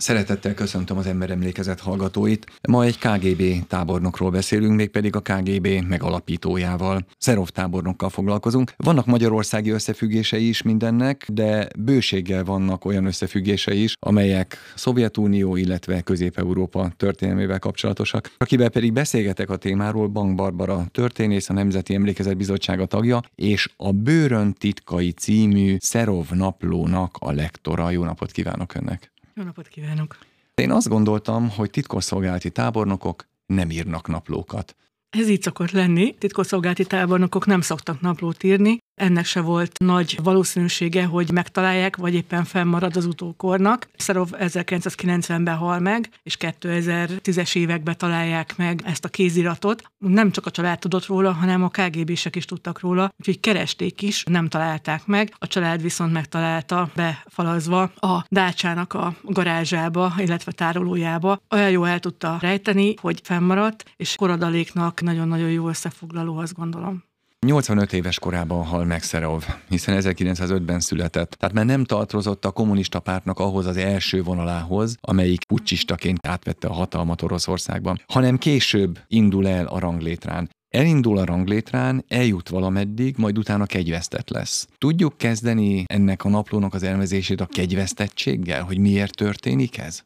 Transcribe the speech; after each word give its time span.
Szeretettel 0.00 0.54
köszöntöm 0.54 0.96
az 0.96 1.06
emberemlékezet 1.06 1.80
hallgatóit. 1.80 2.46
Ma 2.68 2.84
egy 2.84 2.98
KGB 2.98 3.66
tábornokról 3.66 4.30
beszélünk, 4.30 4.74
mégpedig 4.74 5.16
a 5.16 5.20
KGB 5.20 5.68
megalapítójával. 5.88 7.06
Szerov 7.18 7.48
tábornokkal 7.48 8.08
foglalkozunk. 8.08 8.72
Vannak 8.76 9.06
magyarországi 9.06 9.70
összefüggései 9.70 10.48
is 10.48 10.62
mindennek, 10.62 11.26
de 11.32 11.68
bőséggel 11.78 12.44
vannak 12.44 12.84
olyan 12.84 13.04
összefüggései 13.04 13.82
is, 13.82 13.94
amelyek 13.98 14.56
Szovjetunió, 14.74 15.56
illetve 15.56 16.00
Közép-Európa 16.00 16.92
történelmével 16.96 17.58
kapcsolatosak. 17.58 18.34
Akivel 18.38 18.68
pedig 18.68 18.92
beszélgetek 18.92 19.50
a 19.50 19.56
témáról, 19.56 20.08
Bank 20.08 20.34
Barbara 20.34 20.86
történész, 20.90 21.48
a 21.48 21.52
Nemzeti 21.52 21.94
Emlékezet 21.94 22.36
Bizottsága 22.36 22.86
tagja, 22.86 23.20
és 23.34 23.68
a 23.76 23.92
Bőrön 23.92 24.52
titkai 24.52 25.12
című 25.12 25.76
Szerov 25.78 26.30
naplónak 26.30 27.16
a 27.18 27.32
lektora. 27.32 27.90
Jó 27.90 28.04
napot 28.04 28.30
kívánok 28.30 28.74
önnek! 28.74 29.10
Jó 29.40 29.46
napot 29.46 29.68
kívánok! 29.68 30.18
Én 30.54 30.70
azt 30.70 30.88
gondoltam, 30.88 31.50
hogy 31.50 31.70
titkosszolgálati 31.70 32.50
tábornokok 32.50 33.28
nem 33.46 33.70
írnak 33.70 34.08
naplókat. 34.08 34.76
Ez 35.10 35.28
így 35.28 35.42
szokott 35.42 35.70
lenni. 35.70 36.14
Titkosszolgálati 36.14 36.84
tábornokok 36.84 37.46
nem 37.46 37.60
szoktak 37.60 38.00
naplót 38.00 38.42
írni, 38.42 38.78
ennek 39.00 39.24
se 39.24 39.40
volt 39.40 39.78
nagy 39.78 40.18
valószínűsége, 40.22 41.04
hogy 41.04 41.32
megtalálják, 41.32 41.96
vagy 41.96 42.14
éppen 42.14 42.44
fennmarad 42.44 42.96
az 42.96 43.04
utókornak. 43.04 43.88
Szerov 43.96 44.28
1990-ben 44.32 45.56
hal 45.56 45.78
meg, 45.78 46.10
és 46.22 46.36
2010-es 46.40 47.56
években 47.56 47.98
találják 47.98 48.56
meg 48.56 48.82
ezt 48.84 49.04
a 49.04 49.08
kéziratot. 49.08 49.82
Nem 49.98 50.30
csak 50.30 50.46
a 50.46 50.50
család 50.50 50.78
tudott 50.78 51.06
róla, 51.06 51.32
hanem 51.32 51.62
a 51.62 51.68
KGB-sek 51.68 52.36
is 52.36 52.44
tudtak 52.44 52.80
róla, 52.80 53.12
úgyhogy 53.18 53.40
keresték 53.40 54.02
is, 54.02 54.24
nem 54.24 54.48
találták 54.48 55.06
meg. 55.06 55.34
A 55.38 55.46
család 55.46 55.82
viszont 55.82 56.12
megtalálta 56.12 56.90
befalazva 56.94 57.82
a 57.82 58.24
dácsának 58.28 58.92
a 58.92 59.14
garázsába, 59.22 60.12
illetve 60.16 60.52
tárolójába. 60.52 61.40
Olyan 61.50 61.70
jó 61.70 61.84
el 61.84 62.00
tudta 62.00 62.38
rejteni, 62.40 62.94
hogy 63.00 63.20
fennmaradt, 63.22 63.84
és 63.96 64.14
koradaléknak 64.16 65.00
nagyon-nagyon 65.00 65.50
jó 65.50 65.68
összefoglaló, 65.68 66.36
azt 66.36 66.54
gondolom. 66.54 67.08
85 67.46 67.92
éves 67.92 68.18
korában 68.18 68.64
hal 68.64 68.84
meg 68.84 69.02
Szerov, 69.02 69.44
hiszen 69.68 69.98
1905-ben 70.00 70.80
született. 70.80 71.30
Tehát 71.30 71.54
már 71.54 71.64
nem 71.64 71.84
tartozott 71.84 72.44
a 72.44 72.50
kommunista 72.50 73.00
pártnak 73.00 73.38
ahhoz 73.38 73.66
az 73.66 73.76
első 73.76 74.22
vonalához, 74.22 74.96
amelyik 75.00 75.44
pucsistaként 75.44 76.26
átvette 76.26 76.68
a 76.68 76.72
hatalmat 76.72 77.22
Oroszországban, 77.22 78.00
hanem 78.06 78.38
később 78.38 78.98
indul 79.06 79.48
el 79.48 79.66
a 79.66 79.78
ranglétrán. 79.78 80.50
Elindul 80.68 81.18
a 81.18 81.24
ranglétrán, 81.24 82.04
eljut 82.08 82.48
valameddig, 82.48 83.14
majd 83.16 83.38
utána 83.38 83.66
kegyvesztett 83.66 84.28
lesz. 84.28 84.68
Tudjuk 84.78 85.18
kezdeni 85.18 85.84
ennek 85.86 86.24
a 86.24 86.28
naplónak 86.28 86.74
az 86.74 86.82
elmezését 86.82 87.40
a 87.40 87.46
kegyvesztettséggel, 87.46 88.62
hogy 88.62 88.78
miért 88.78 89.14
történik 89.16 89.78
ez? 89.78 90.02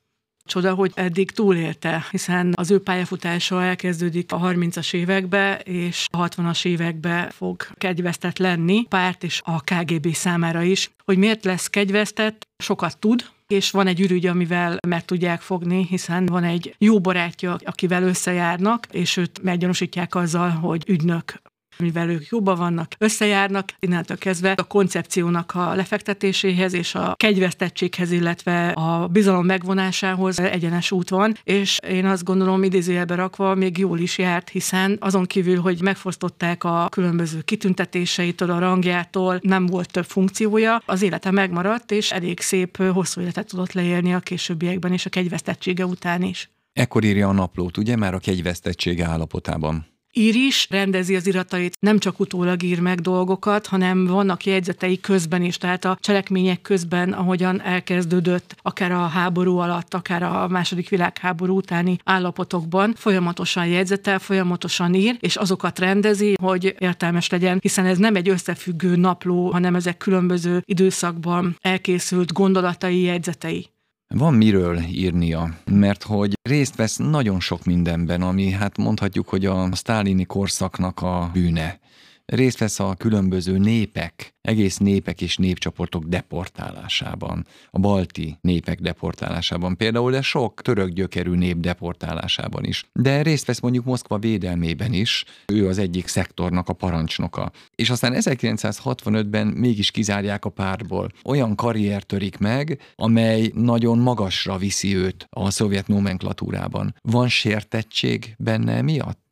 Csoda, 0.49 0.75
hogy 0.75 0.93
eddig 0.95 1.31
túlélte, 1.31 2.07
hiszen 2.11 2.53
az 2.57 2.71
ő 2.71 2.81
pályafutása 2.81 3.63
elkezdődik 3.63 4.33
a 4.33 4.41
30-as 4.41 4.95
évekbe, 4.95 5.59
és 5.59 6.07
a 6.11 6.29
60-as 6.29 6.65
évekbe 6.65 7.31
fog 7.31 7.67
kegyvesztett 7.75 8.39
lenni, 8.39 8.87
párt 8.89 9.25
és 9.25 9.41
a 9.45 9.61
KGB 9.61 10.15
számára 10.15 10.63
is. 10.63 10.91
Hogy 11.05 11.19
miért 11.19 11.45
lesz 11.45 11.69
kegyvesztett, 11.69 12.47
sokat 12.57 12.99
tud, 12.99 13.25
és 13.47 13.71
van 13.71 13.87
egy 13.87 14.01
ürügy, 14.01 14.27
amivel 14.27 14.77
meg 14.89 15.05
tudják 15.05 15.41
fogni, 15.41 15.87
hiszen 15.89 16.27
van 16.27 16.45
egy 16.45 16.75
jó 16.79 17.01
barátja, 17.01 17.57
akivel 17.65 18.03
összejárnak, 18.03 18.87
és 18.91 19.17
őt 19.17 19.43
meggyanúsítják 19.43 20.15
azzal, 20.15 20.51
hogy 20.51 20.85
ügynök 20.87 21.43
mivel 21.79 22.11
ők 22.11 22.27
jobban 22.27 22.57
vannak, 22.57 22.95
összejárnak, 22.99 23.69
innentől 23.79 24.19
kezdve 24.19 24.51
a 24.51 24.63
koncepciónak 24.63 25.53
a 25.55 25.75
lefektetéséhez 25.75 26.73
és 26.73 26.95
a 26.95 27.15
kegyvesztettséghez, 27.17 28.11
illetve 28.11 28.69
a 28.69 29.09
bizalom 29.09 29.47
megvonásához 29.47 30.41
egyenes 30.41 30.91
út 30.91 31.09
van, 31.09 31.37
és 31.45 31.79
én 31.89 32.07
azt 32.07 32.25
gondolom, 32.25 32.63
idézőjelbe 32.63 33.15
rakva 33.15 33.55
még 33.55 33.79
jól 33.79 33.99
is 33.99 34.19
járt, 34.19 34.49
hiszen 34.49 34.97
azon 35.01 35.25
kívül, 35.25 35.61
hogy 35.61 35.83
megfosztották 35.83 36.65
a 36.65 36.87
különböző 36.91 37.41
kitüntetéseitől, 37.41 38.51
a 38.51 38.59
rangjától, 38.59 39.39
nem 39.43 39.67
volt 39.67 39.91
több 39.91 40.05
funkciója, 40.05 40.83
az 40.87 41.03
élete 41.03 41.31
megmaradt, 41.31 41.91
és 41.91 42.13
elég 42.13 42.41
szép, 42.41 42.77
hosszú 42.77 43.21
életet 43.21 43.47
tudott 43.47 43.73
leélni 43.73 44.15
a 44.15 44.21
későbbiekben 44.21 44.93
és 44.93 45.07
a 45.07 45.11
kegyvesztettsége 45.11 45.87
után 45.87 46.23
is. 46.23 46.51
Ekkor 46.73 47.05
írja 47.05 47.29
a 47.29 47.33
naplót, 47.33 47.77
ugye 47.77 47.97
már 47.97 48.15
a 48.15 48.19
kegyvesztettsége 48.19 49.05
állapotában 49.05 49.94
ír 50.15 50.35
is, 50.35 50.67
rendezi 50.71 51.17
az 51.17 51.27
iratait, 51.27 51.77
nem 51.81 51.99
csak 51.99 52.21
utólag 52.21 52.63
ír 52.63 52.81
meg 52.81 53.01
dolgokat, 53.01 53.67
hanem 53.67 54.07
vannak 54.07 54.45
jegyzetei 54.45 55.01
közben 55.01 55.43
is, 55.43 55.57
tehát 55.57 55.85
a 55.85 55.99
cselekmények 56.01 56.63
közben, 56.63 57.13
ahogyan 57.13 57.63
elkezdődött, 57.63 58.57
akár 58.63 58.93
a 58.93 59.07
háború 59.07 59.57
alatt, 59.57 59.95
akár 59.95 60.23
a 60.23 60.49
második 60.49 60.89
világháború 60.89 61.57
utáni 61.57 61.99
állapotokban, 62.05 62.95
folyamatosan 62.97 63.67
jegyzetel, 63.67 64.19
folyamatosan 64.19 64.95
ír, 64.95 65.17
és 65.21 65.37
azokat 65.37 65.79
rendezi, 65.79 66.35
hogy 66.43 66.75
értelmes 66.79 67.29
legyen, 67.29 67.59
hiszen 67.61 67.87
ez 67.87 67.99
nem 67.99 68.17
egy 68.17 68.29
összefüggő 68.29 68.97
napló, 68.97 69.51
hanem 69.51 69.75
ezek 69.75 69.97
különböző 69.97 70.63
időszakban 70.65 71.57
elkészült 71.61 72.33
gondolatai, 72.33 73.01
jegyzetei. 73.01 73.74
Van 74.09 74.35
miről 74.35 74.79
írnia, 74.79 75.59
mert 75.65 76.03
hogy 76.03 76.33
részt 76.43 76.77
vesz 76.77 76.97
nagyon 76.97 77.41
sok 77.41 77.65
mindenben, 77.65 78.23
ami 78.23 78.51
hát 78.51 78.77
mondhatjuk, 78.77 79.29
hogy 79.29 79.47
a 79.47 79.75
sztálini 79.75 80.25
korszaknak 80.25 81.03
a 81.03 81.31
bűne 81.33 81.79
részt 82.27 82.59
vesz 82.59 82.81
a 82.81 82.95
különböző 82.95 83.59
népek, 83.59 84.35
egész 84.41 84.77
népek 84.77 85.21
és 85.21 85.37
népcsoportok 85.37 86.05
deportálásában, 86.05 87.47
a 87.71 87.79
balti 87.79 88.39
népek 88.41 88.81
deportálásában 88.81 89.77
például, 89.77 90.11
de 90.11 90.23
sok 90.23 90.63
török 90.63 90.89
gyökerű 90.89 91.35
nép 91.35 91.57
deportálásában 91.57 92.65
is. 92.65 92.85
De 92.93 93.23
részt 93.23 93.47
vesz 93.47 93.61
mondjuk 93.61 93.85
Moszkva 93.85 94.19
védelmében 94.19 94.93
is, 94.93 95.25
ő 95.53 95.69
az 95.69 95.79
egyik 95.79 96.07
szektornak 96.07 96.69
a 96.69 96.73
parancsnoka. 96.73 97.51
És 97.75 97.91
aztán 97.91 98.13
1965-ben 98.17 99.47
mégis 99.47 99.91
kizárják 99.91 100.45
a 100.45 100.49
pártból. 100.49 101.09
Olyan 101.25 101.55
karrier 101.55 102.03
törik 102.03 102.39
meg, 102.39 102.81
amely 102.95 103.51
nagyon 103.55 103.99
magasra 103.99 104.57
viszi 104.57 104.97
őt 104.97 105.27
a 105.31 105.51
szovjet 105.51 105.87
nomenklatúrában. 105.87 106.95
Van 107.03 107.29
sértettség 107.29 108.35
benne 108.39 108.83
miatt? 108.83 109.24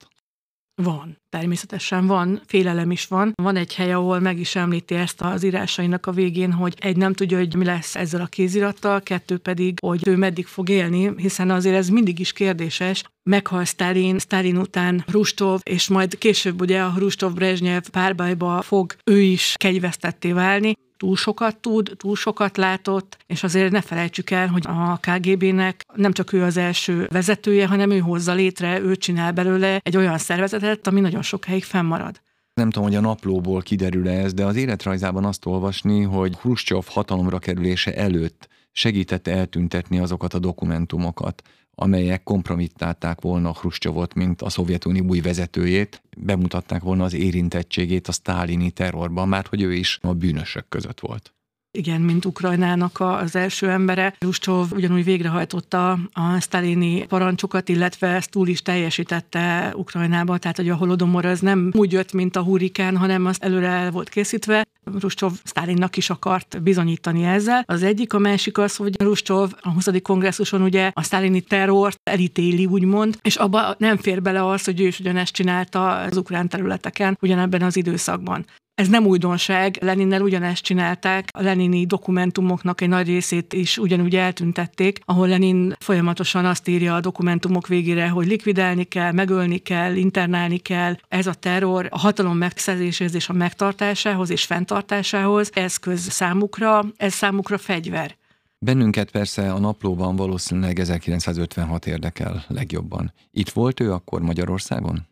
Van, 0.74 1.16
természetesen 1.28 2.06
van, 2.06 2.40
félelem 2.46 2.90
is 2.90 3.06
van. 3.06 3.32
Van 3.42 3.56
egy 3.56 3.74
hely, 3.74 3.92
ahol 3.92 4.20
meg 4.20 4.38
is 4.38 4.56
említi 4.56 4.94
ezt 4.94 5.20
az 5.20 5.44
írásainak 5.44 6.06
a 6.06 6.12
végén, 6.12 6.52
hogy 6.52 6.74
egy 6.80 6.96
nem 6.96 7.12
tudja, 7.12 7.38
hogy 7.38 7.54
mi 7.54 7.64
lesz 7.64 7.96
ezzel 7.96 8.20
a 8.20 8.26
kézirattal, 8.26 9.00
kettő 9.00 9.38
pedig, 9.38 9.78
hogy 9.80 10.06
ő 10.06 10.16
meddig 10.16 10.46
fog 10.46 10.68
élni, 10.68 11.12
hiszen 11.16 11.50
azért 11.50 11.76
ez 11.76 11.88
mindig 11.88 12.18
is 12.18 12.32
kérdéses. 12.32 13.04
Meghal 13.22 13.64
Stalin, 13.64 14.18
Stalin 14.18 14.56
után 14.56 15.04
Rustov, 15.06 15.60
és 15.62 15.88
majd 15.88 16.18
később 16.18 16.60
ugye 16.60 16.82
a 16.82 16.94
Rustov-Brezsnyev 16.96 17.82
párbajba 17.90 18.62
fog 18.62 18.94
ő 19.04 19.20
is 19.20 19.54
kegyvesztetté 19.56 20.32
válni 20.32 20.74
túl 21.02 21.16
sokat 21.16 21.56
tud, 21.56 21.92
túl 21.96 22.16
sokat 22.16 22.56
látott, 22.56 23.16
és 23.26 23.42
azért 23.42 23.72
ne 23.72 23.80
felejtsük 23.80 24.30
el, 24.30 24.48
hogy 24.48 24.64
a 24.66 24.98
KGB-nek 25.00 25.84
nem 25.94 26.12
csak 26.12 26.32
ő 26.32 26.42
az 26.42 26.56
első 26.56 27.06
vezetője, 27.10 27.66
hanem 27.66 27.90
ő 27.90 27.98
hozza 27.98 28.32
létre, 28.32 28.80
ő 28.80 28.96
csinál 28.96 29.32
belőle 29.32 29.80
egy 29.82 29.96
olyan 29.96 30.18
szervezetet, 30.18 30.86
ami 30.86 31.00
nagyon 31.00 31.22
sokáig 31.22 31.64
fennmarad. 31.64 32.20
Nem 32.54 32.70
tudom, 32.70 32.88
hogy 32.88 32.96
a 32.96 33.00
naplóból 33.00 33.62
kiderül 33.62 34.08
ez, 34.08 34.34
de 34.34 34.44
az 34.44 34.56
életrajzában 34.56 35.24
azt 35.24 35.46
olvasni, 35.46 36.02
hogy 36.02 36.36
Khrushchev 36.36 36.84
hatalomra 36.86 37.38
kerülése 37.38 37.94
előtt 37.94 38.48
segített 38.72 39.26
eltüntetni 39.26 39.98
azokat 39.98 40.34
a 40.34 40.38
dokumentumokat, 40.38 41.42
amelyek 41.74 42.22
kompromittálták 42.22 43.20
volna 43.20 43.52
Hruscsovot, 43.52 44.14
mint 44.14 44.42
a 44.42 44.48
Szovjetunió 44.48 45.04
új 45.04 45.20
vezetőjét, 45.20 46.02
bemutatták 46.16 46.82
volna 46.82 47.04
az 47.04 47.14
érintettségét 47.14 48.08
a 48.08 48.12
sztálini 48.12 48.70
terrorban, 48.70 49.28
már 49.28 49.46
hogy 49.48 49.62
ő 49.62 49.74
is 49.74 49.98
a 50.02 50.12
bűnösök 50.12 50.68
között 50.68 51.00
volt. 51.00 51.34
Igen, 51.78 52.00
mint 52.00 52.24
Ukrajnának 52.24 53.00
az 53.00 53.36
első 53.36 53.70
embere. 53.70 54.14
Rustov 54.18 54.72
ugyanúgy 54.72 55.04
végrehajtotta 55.04 55.90
a 56.12 56.40
sztálini 56.40 57.06
parancsokat, 57.06 57.68
illetve 57.68 58.08
ezt 58.08 58.30
túl 58.30 58.48
is 58.48 58.62
teljesítette 58.62 59.72
Ukrajnába, 59.76 60.38
tehát 60.38 60.56
hogy 60.56 60.68
a 60.68 60.76
holodomor 60.76 61.24
az 61.24 61.40
nem 61.40 61.70
úgy 61.76 61.92
jött, 61.92 62.12
mint 62.12 62.36
a 62.36 62.42
hurikán, 62.42 62.96
hanem 62.96 63.26
az 63.26 63.36
előre 63.40 63.66
el 63.66 63.90
volt 63.90 64.08
készítve. 64.08 64.66
Rustov 65.00 65.32
Sztálinnak 65.44 65.96
is 65.96 66.10
akart 66.10 66.62
bizonyítani 66.62 67.24
ezzel. 67.24 67.62
Az 67.66 67.82
egyik, 67.82 68.12
a 68.12 68.18
másik 68.18 68.58
az, 68.58 68.76
hogy 68.76 69.00
Rustov 69.00 69.52
a 69.60 69.70
20. 69.70 69.88
kongresszuson 70.02 70.62
ugye 70.62 70.90
a 70.94 71.02
sztálini 71.02 71.40
terrort 71.40 72.00
elítéli, 72.02 72.66
úgymond, 72.66 73.18
és 73.22 73.36
abba 73.36 73.74
nem 73.78 73.96
fér 73.96 74.22
bele 74.22 74.46
az, 74.46 74.64
hogy 74.64 74.80
ő 74.80 74.86
is 74.86 75.00
ugyanezt 75.00 75.32
csinálta 75.32 75.96
az 75.96 76.16
ukrán 76.16 76.48
területeken, 76.48 77.18
ugyanebben 77.20 77.62
az 77.62 77.76
időszakban. 77.76 78.44
Ez 78.74 78.88
nem 78.88 79.06
újdonság, 79.06 79.78
Leninnel 79.80 80.20
ugyanezt 80.20 80.62
csinálták, 80.62 81.28
a 81.32 81.42
lenini 81.42 81.86
dokumentumoknak 81.86 82.80
egy 82.80 82.88
nagy 82.88 83.06
részét 83.06 83.52
is 83.52 83.78
ugyanúgy 83.78 84.16
eltüntették, 84.16 84.98
ahol 85.04 85.28
Lenin 85.28 85.74
folyamatosan 85.78 86.44
azt 86.44 86.68
írja 86.68 86.94
a 86.94 87.00
dokumentumok 87.00 87.66
végére, 87.66 88.08
hogy 88.08 88.26
likvidálni 88.26 88.84
kell, 88.84 89.12
megölni 89.12 89.58
kell, 89.58 89.94
internálni 89.94 90.58
kell. 90.58 90.96
Ez 91.08 91.26
a 91.26 91.34
terror 91.34 91.86
a 91.90 91.98
hatalom 91.98 92.36
megszerzéséhez 92.36 93.14
és 93.14 93.28
a 93.28 93.32
megtartásához 93.32 94.30
és 94.30 94.44
fenntartásához 94.44 95.50
eszköz 95.54 96.10
számukra, 96.10 96.84
ez 96.96 97.12
számukra 97.14 97.58
fegyver. 97.58 98.16
Bennünket 98.58 99.10
persze 99.10 99.52
a 99.52 99.58
naplóban 99.58 100.16
valószínűleg 100.16 100.78
1956 100.78 101.86
érdekel 101.86 102.44
legjobban. 102.48 103.12
Itt 103.30 103.50
volt 103.50 103.80
ő 103.80 103.92
akkor 103.92 104.20
Magyarországon? 104.20 105.06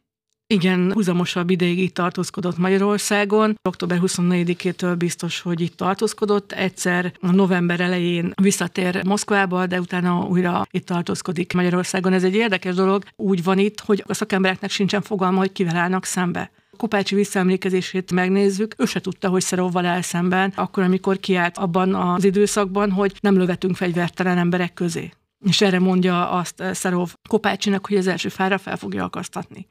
Igen, 0.52 0.93
húzamosabb 0.93 1.50
ideig 1.50 1.79
itt 1.79 1.94
tartózkodott 1.94 2.58
Magyarországon. 2.58 3.58
Október 3.62 3.99
24-től 4.02 4.94
biztos, 4.99 5.41
hogy 5.41 5.61
itt 5.61 5.76
tartózkodott. 5.76 6.52
Egyszer 6.52 7.12
a 7.20 7.31
november 7.31 7.81
elején 7.81 8.32
visszatér 8.43 9.05
Moszkvába, 9.05 9.67
de 9.67 9.81
utána 9.81 10.26
újra 10.26 10.67
itt 10.70 10.87
tartózkodik 10.87 11.52
Magyarországon. 11.52 12.12
Ez 12.12 12.25
egy 12.25 12.35
érdekes 12.35 12.75
dolog. 12.75 13.02
Úgy 13.17 13.43
van 13.44 13.58
itt, 13.58 13.81
hogy 13.81 14.05
a 14.06 14.14
szakembereknek 14.14 14.70
sincsen 14.70 15.02
fogalma, 15.02 15.38
hogy 15.38 15.52
kivel 15.52 15.76
állnak 15.76 16.05
szembe. 16.05 16.50
Kopácsi 16.76 17.14
visszaemlékezését 17.14 18.12
megnézzük, 18.12 18.75
ő 18.79 18.85
se 18.85 19.00
tudta, 19.00 19.29
hogy 19.29 19.43
Szerovval 19.43 19.87
áll 19.87 20.02
szemben, 20.02 20.52
akkor, 20.56 20.82
amikor 20.82 21.19
kiállt 21.19 21.58
abban 21.58 21.94
az 21.94 22.25
időszakban, 22.25 22.91
hogy 22.91 23.12
nem 23.20 23.37
lövetünk 23.37 23.76
fegyvertelen 23.76 24.38
emberek 24.38 24.75
közé. 24.75 25.11
És 25.47 25.61
erre 25.61 25.79
mondja 25.79 26.31
azt 26.31 26.62
Szerov 26.73 27.14
Kopácsinak, 27.29 27.87
hogy 27.87 27.97
az 27.97 28.06
első 28.06 28.29
fára 28.29 28.58
fel 28.58 28.76
fogja 28.76 29.05
akasztatni. 29.05 29.67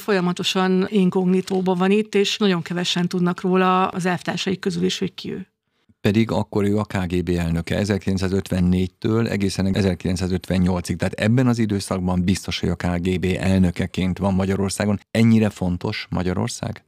Folyamatosan 0.00 0.86
inkognitóban 0.88 1.78
van 1.78 1.90
itt, 1.90 2.14
és 2.14 2.36
nagyon 2.36 2.62
kevesen 2.62 3.08
tudnak 3.08 3.40
róla 3.40 3.88
az 3.88 4.06
elvtársai 4.06 4.58
közül 4.58 4.84
is, 4.84 4.98
hogy 4.98 5.14
ki 5.14 5.32
ő. 5.32 5.46
Pedig 6.00 6.30
akkor 6.30 6.64
ő 6.64 6.78
a 6.78 6.84
KGB 6.84 7.28
elnöke 7.28 7.80
1954-től 7.84 9.28
egészen 9.28 9.66
1958-ig. 9.72 10.96
Tehát 10.96 11.12
ebben 11.12 11.46
az 11.46 11.58
időszakban 11.58 12.24
biztos, 12.24 12.60
hogy 12.60 12.68
a 12.68 12.74
KGB 12.74 13.36
elnökeként 13.38 14.18
van 14.18 14.34
Magyarországon. 14.34 15.00
Ennyire 15.10 15.50
fontos 15.50 16.06
Magyarország? 16.10 16.84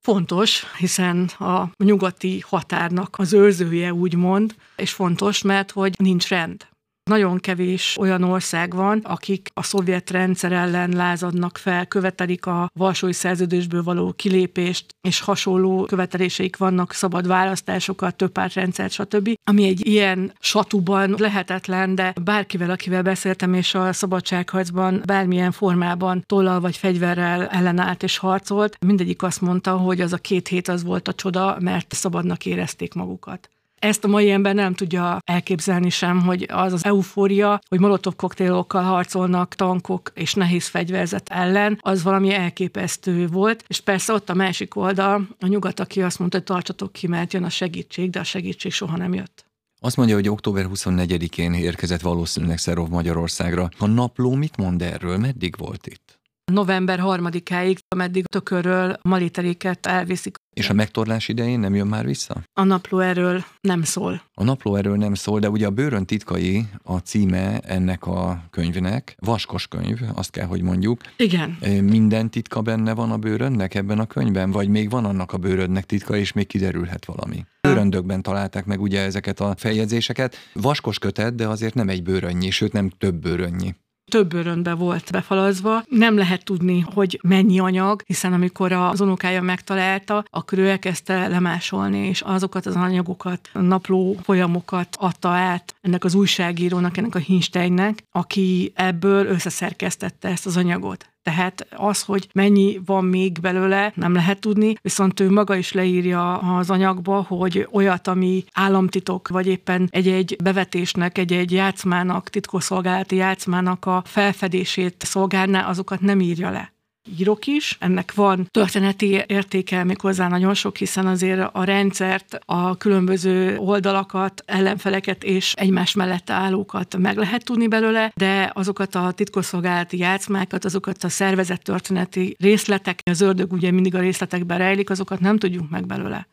Fontos, 0.00 0.64
hiszen 0.78 1.24
a 1.24 1.70
nyugati 1.76 2.40
határnak 2.46 3.18
az 3.18 3.32
őrzője 3.32 3.94
úgymond, 3.94 4.54
és 4.76 4.92
fontos, 4.92 5.42
mert 5.42 5.70
hogy 5.70 5.94
nincs 5.98 6.28
rend. 6.28 6.66
Nagyon 7.10 7.38
kevés 7.38 7.96
olyan 8.00 8.22
ország 8.22 8.74
van, 8.74 8.98
akik 8.98 9.50
a 9.54 9.62
szovjet 9.62 10.10
rendszer 10.10 10.52
ellen 10.52 10.90
lázadnak 10.90 11.58
fel, 11.58 11.86
követelik 11.86 12.46
a 12.46 12.70
Varsói 12.74 13.12
Szerződésből 13.12 13.82
való 13.82 14.12
kilépést, 14.12 14.94
és 15.00 15.20
hasonló 15.20 15.84
követeléseik 15.84 16.56
vannak, 16.56 16.92
szabad 16.92 17.26
választásokat, 17.26 18.16
több 18.16 18.32
pártrendszert, 18.32 18.92
stb. 18.92 19.30
Ami 19.44 19.64
egy 19.64 19.86
ilyen 19.86 20.32
satuban 20.40 21.14
lehetetlen, 21.18 21.94
de 21.94 22.12
bárkivel, 22.24 22.70
akivel 22.70 23.02
beszéltem, 23.02 23.54
és 23.54 23.74
a 23.74 23.92
szabadságharcban 23.92 25.02
bármilyen 25.04 25.52
formában 25.52 26.24
tollal 26.26 26.60
vagy 26.60 26.76
fegyverrel 26.76 27.46
ellenállt 27.46 28.02
és 28.02 28.18
harcolt, 28.18 28.76
mindegyik 28.86 29.22
azt 29.22 29.40
mondta, 29.40 29.76
hogy 29.76 30.00
az 30.00 30.12
a 30.12 30.18
két 30.18 30.48
hét 30.48 30.68
az 30.68 30.82
volt 30.82 31.08
a 31.08 31.14
csoda, 31.14 31.56
mert 31.60 31.94
szabadnak 31.94 32.46
érezték 32.46 32.94
magukat. 32.94 33.48
Ezt 33.84 34.04
a 34.04 34.08
mai 34.08 34.30
ember 34.30 34.54
nem 34.54 34.74
tudja 34.74 35.18
elképzelni 35.24 35.90
sem, 35.90 36.20
hogy 36.20 36.46
az 36.52 36.72
az 36.72 36.84
eufória, 36.84 37.60
hogy 37.68 37.80
molotov 37.80 38.16
koktélokkal 38.16 38.82
harcolnak 38.82 39.54
tankok 39.54 40.10
és 40.14 40.34
nehéz 40.34 40.66
fegyverzet 40.66 41.28
ellen, 41.28 41.78
az 41.80 42.02
valami 42.02 42.34
elképesztő 42.34 43.26
volt, 43.26 43.64
és 43.66 43.80
persze 43.80 44.12
ott 44.12 44.30
a 44.30 44.34
másik 44.34 44.76
oldal, 44.76 45.28
a 45.40 45.46
nyugat, 45.46 45.80
aki 45.80 46.02
azt 46.02 46.18
mondta, 46.18 46.36
hogy 46.36 46.46
tartsatok 46.46 46.92
ki, 46.92 47.06
mert 47.06 47.32
jön 47.32 47.44
a 47.44 47.48
segítség, 47.48 48.10
de 48.10 48.20
a 48.20 48.24
segítség 48.24 48.72
soha 48.72 48.96
nem 48.96 49.14
jött. 49.14 49.46
Azt 49.80 49.96
mondja, 49.96 50.14
hogy 50.14 50.28
október 50.28 50.66
24-én 50.74 51.52
érkezett 51.52 52.00
valószínűleg 52.00 52.58
Szerov 52.58 52.88
Magyarországra. 52.88 53.68
A 53.78 53.86
napló 53.86 54.34
mit 54.34 54.56
mond 54.56 54.82
erről? 54.82 55.18
Meddig 55.18 55.54
volt 55.58 55.86
itt? 55.86 56.18
November 56.52 57.00
3-áig, 57.02 57.78
ameddig 57.88 58.24
tökörről 58.24 58.96
maliteréket 59.02 59.86
elviszik 59.86 60.36
és 60.54 60.68
a 60.68 60.72
megtorlás 60.72 61.28
idején 61.28 61.60
nem 61.60 61.74
jön 61.74 61.86
már 61.86 62.06
vissza? 62.06 62.42
A 62.52 62.64
napló 62.64 62.98
erről 62.98 63.44
nem 63.60 63.82
szól. 63.82 64.22
A 64.34 64.44
napló 64.44 64.76
erről 64.76 64.96
nem 64.96 65.14
szól, 65.14 65.40
de 65.40 65.50
ugye 65.50 65.66
a 65.66 65.70
Bőrön 65.70 66.06
titkai 66.06 66.64
a 66.82 66.98
címe 66.98 67.58
ennek 67.58 68.06
a 68.06 68.44
könyvnek. 68.50 69.14
Vaskos 69.18 69.66
könyv, 69.66 70.00
azt 70.14 70.30
kell, 70.30 70.46
hogy 70.46 70.62
mondjuk. 70.62 71.00
Igen. 71.16 71.56
Minden 71.82 72.30
titka 72.30 72.60
benne 72.60 72.94
van 72.94 73.10
a 73.10 73.16
bőrönnek 73.16 73.74
ebben 73.74 73.98
a 73.98 74.06
könyvben, 74.06 74.50
vagy 74.50 74.68
még 74.68 74.90
van 74.90 75.04
annak 75.04 75.32
a 75.32 75.38
bőrönnek 75.38 75.84
titka, 75.84 76.16
és 76.16 76.32
még 76.32 76.46
kiderülhet 76.46 77.04
valami? 77.04 77.44
Bőröndökben 77.60 78.22
találták 78.22 78.64
meg 78.64 78.80
ugye 78.80 79.00
ezeket 79.00 79.40
a 79.40 79.54
feljegyzéseket. 79.58 80.36
Vaskos 80.52 80.98
kötet, 80.98 81.34
de 81.34 81.48
azért 81.48 81.74
nem 81.74 81.88
egy 81.88 82.02
bőrönnyi, 82.02 82.50
sőt 82.50 82.72
nem 82.72 82.90
több 82.98 83.14
bőrönnyi 83.14 83.74
több 84.14 84.32
öröntbe 84.32 84.74
volt 84.74 85.10
befalazva. 85.10 85.84
Nem 85.88 86.16
lehet 86.16 86.44
tudni, 86.44 86.80
hogy 86.94 87.18
mennyi 87.22 87.58
anyag, 87.58 88.02
hiszen 88.06 88.32
amikor 88.32 88.72
az 88.72 89.00
unokája 89.00 89.42
megtalálta, 89.42 90.24
akkor 90.30 90.58
ő 90.58 90.68
elkezdte 90.68 91.28
lemásolni, 91.28 91.98
és 91.98 92.20
azokat 92.20 92.66
az 92.66 92.76
anyagokat, 92.76 93.48
napló 93.52 94.16
folyamokat 94.22 94.96
adta 94.98 95.28
át 95.28 95.74
ennek 95.80 96.04
az 96.04 96.14
újságírónak, 96.14 96.96
ennek 96.96 97.14
a 97.14 97.18
Hinsteinnek, 97.18 98.04
aki 98.12 98.72
ebből 98.74 99.26
összeszerkesztette 99.26 100.28
ezt 100.28 100.46
az 100.46 100.56
anyagot. 100.56 101.13
Tehát 101.24 101.66
az, 101.76 102.02
hogy 102.02 102.28
mennyi 102.32 102.80
van 102.86 103.04
még 103.04 103.40
belőle, 103.40 103.92
nem 103.94 104.14
lehet 104.14 104.40
tudni, 104.40 104.74
viszont 104.82 105.20
ő 105.20 105.30
maga 105.30 105.56
is 105.56 105.72
leírja 105.72 106.38
az 106.38 106.70
anyagba, 106.70 107.22
hogy 107.28 107.68
olyat, 107.72 108.08
ami 108.08 108.44
államtitok, 108.52 109.28
vagy 109.28 109.46
éppen 109.46 109.88
egy-egy 109.90 110.36
bevetésnek, 110.42 111.18
egy-egy 111.18 111.52
játszmának, 111.52 112.30
titkosszolgálati 112.30 113.16
játszmának 113.16 113.86
a 113.86 114.02
felfedését 114.06 114.94
szolgálná, 114.98 115.68
azokat 115.68 116.00
nem 116.00 116.20
írja 116.20 116.50
le 116.50 116.73
írok 117.18 117.46
is. 117.46 117.76
Ennek 117.80 118.14
van 118.14 118.48
történeti 118.50 119.22
értéke 119.26 119.84
méghozzá 119.84 120.28
nagyon 120.28 120.54
sok, 120.54 120.76
hiszen 120.76 121.06
azért 121.06 121.48
a 121.52 121.64
rendszert, 121.64 122.38
a 122.44 122.76
különböző 122.76 123.56
oldalakat, 123.58 124.42
ellenfeleket 124.46 125.24
és 125.24 125.52
egymás 125.56 125.94
mellett 125.94 126.30
állókat 126.30 126.96
meg 126.96 127.16
lehet 127.16 127.44
tudni 127.44 127.68
belőle, 127.68 128.12
de 128.16 128.50
azokat 128.54 128.94
a 128.94 129.12
titkosszolgálati 129.12 129.98
játszmákat, 129.98 130.64
azokat 130.64 131.04
a 131.04 131.08
szervezett 131.08 131.62
történeti 131.62 132.36
részletek, 132.38 133.00
az 133.10 133.20
ördög 133.20 133.52
ugye 133.52 133.70
mindig 133.70 133.94
a 133.94 134.00
részletekben 134.00 134.58
rejlik, 134.58 134.90
azokat 134.90 135.20
nem 135.20 135.38
tudjuk 135.38 135.70
meg 135.70 135.86
belőle. 135.86 136.26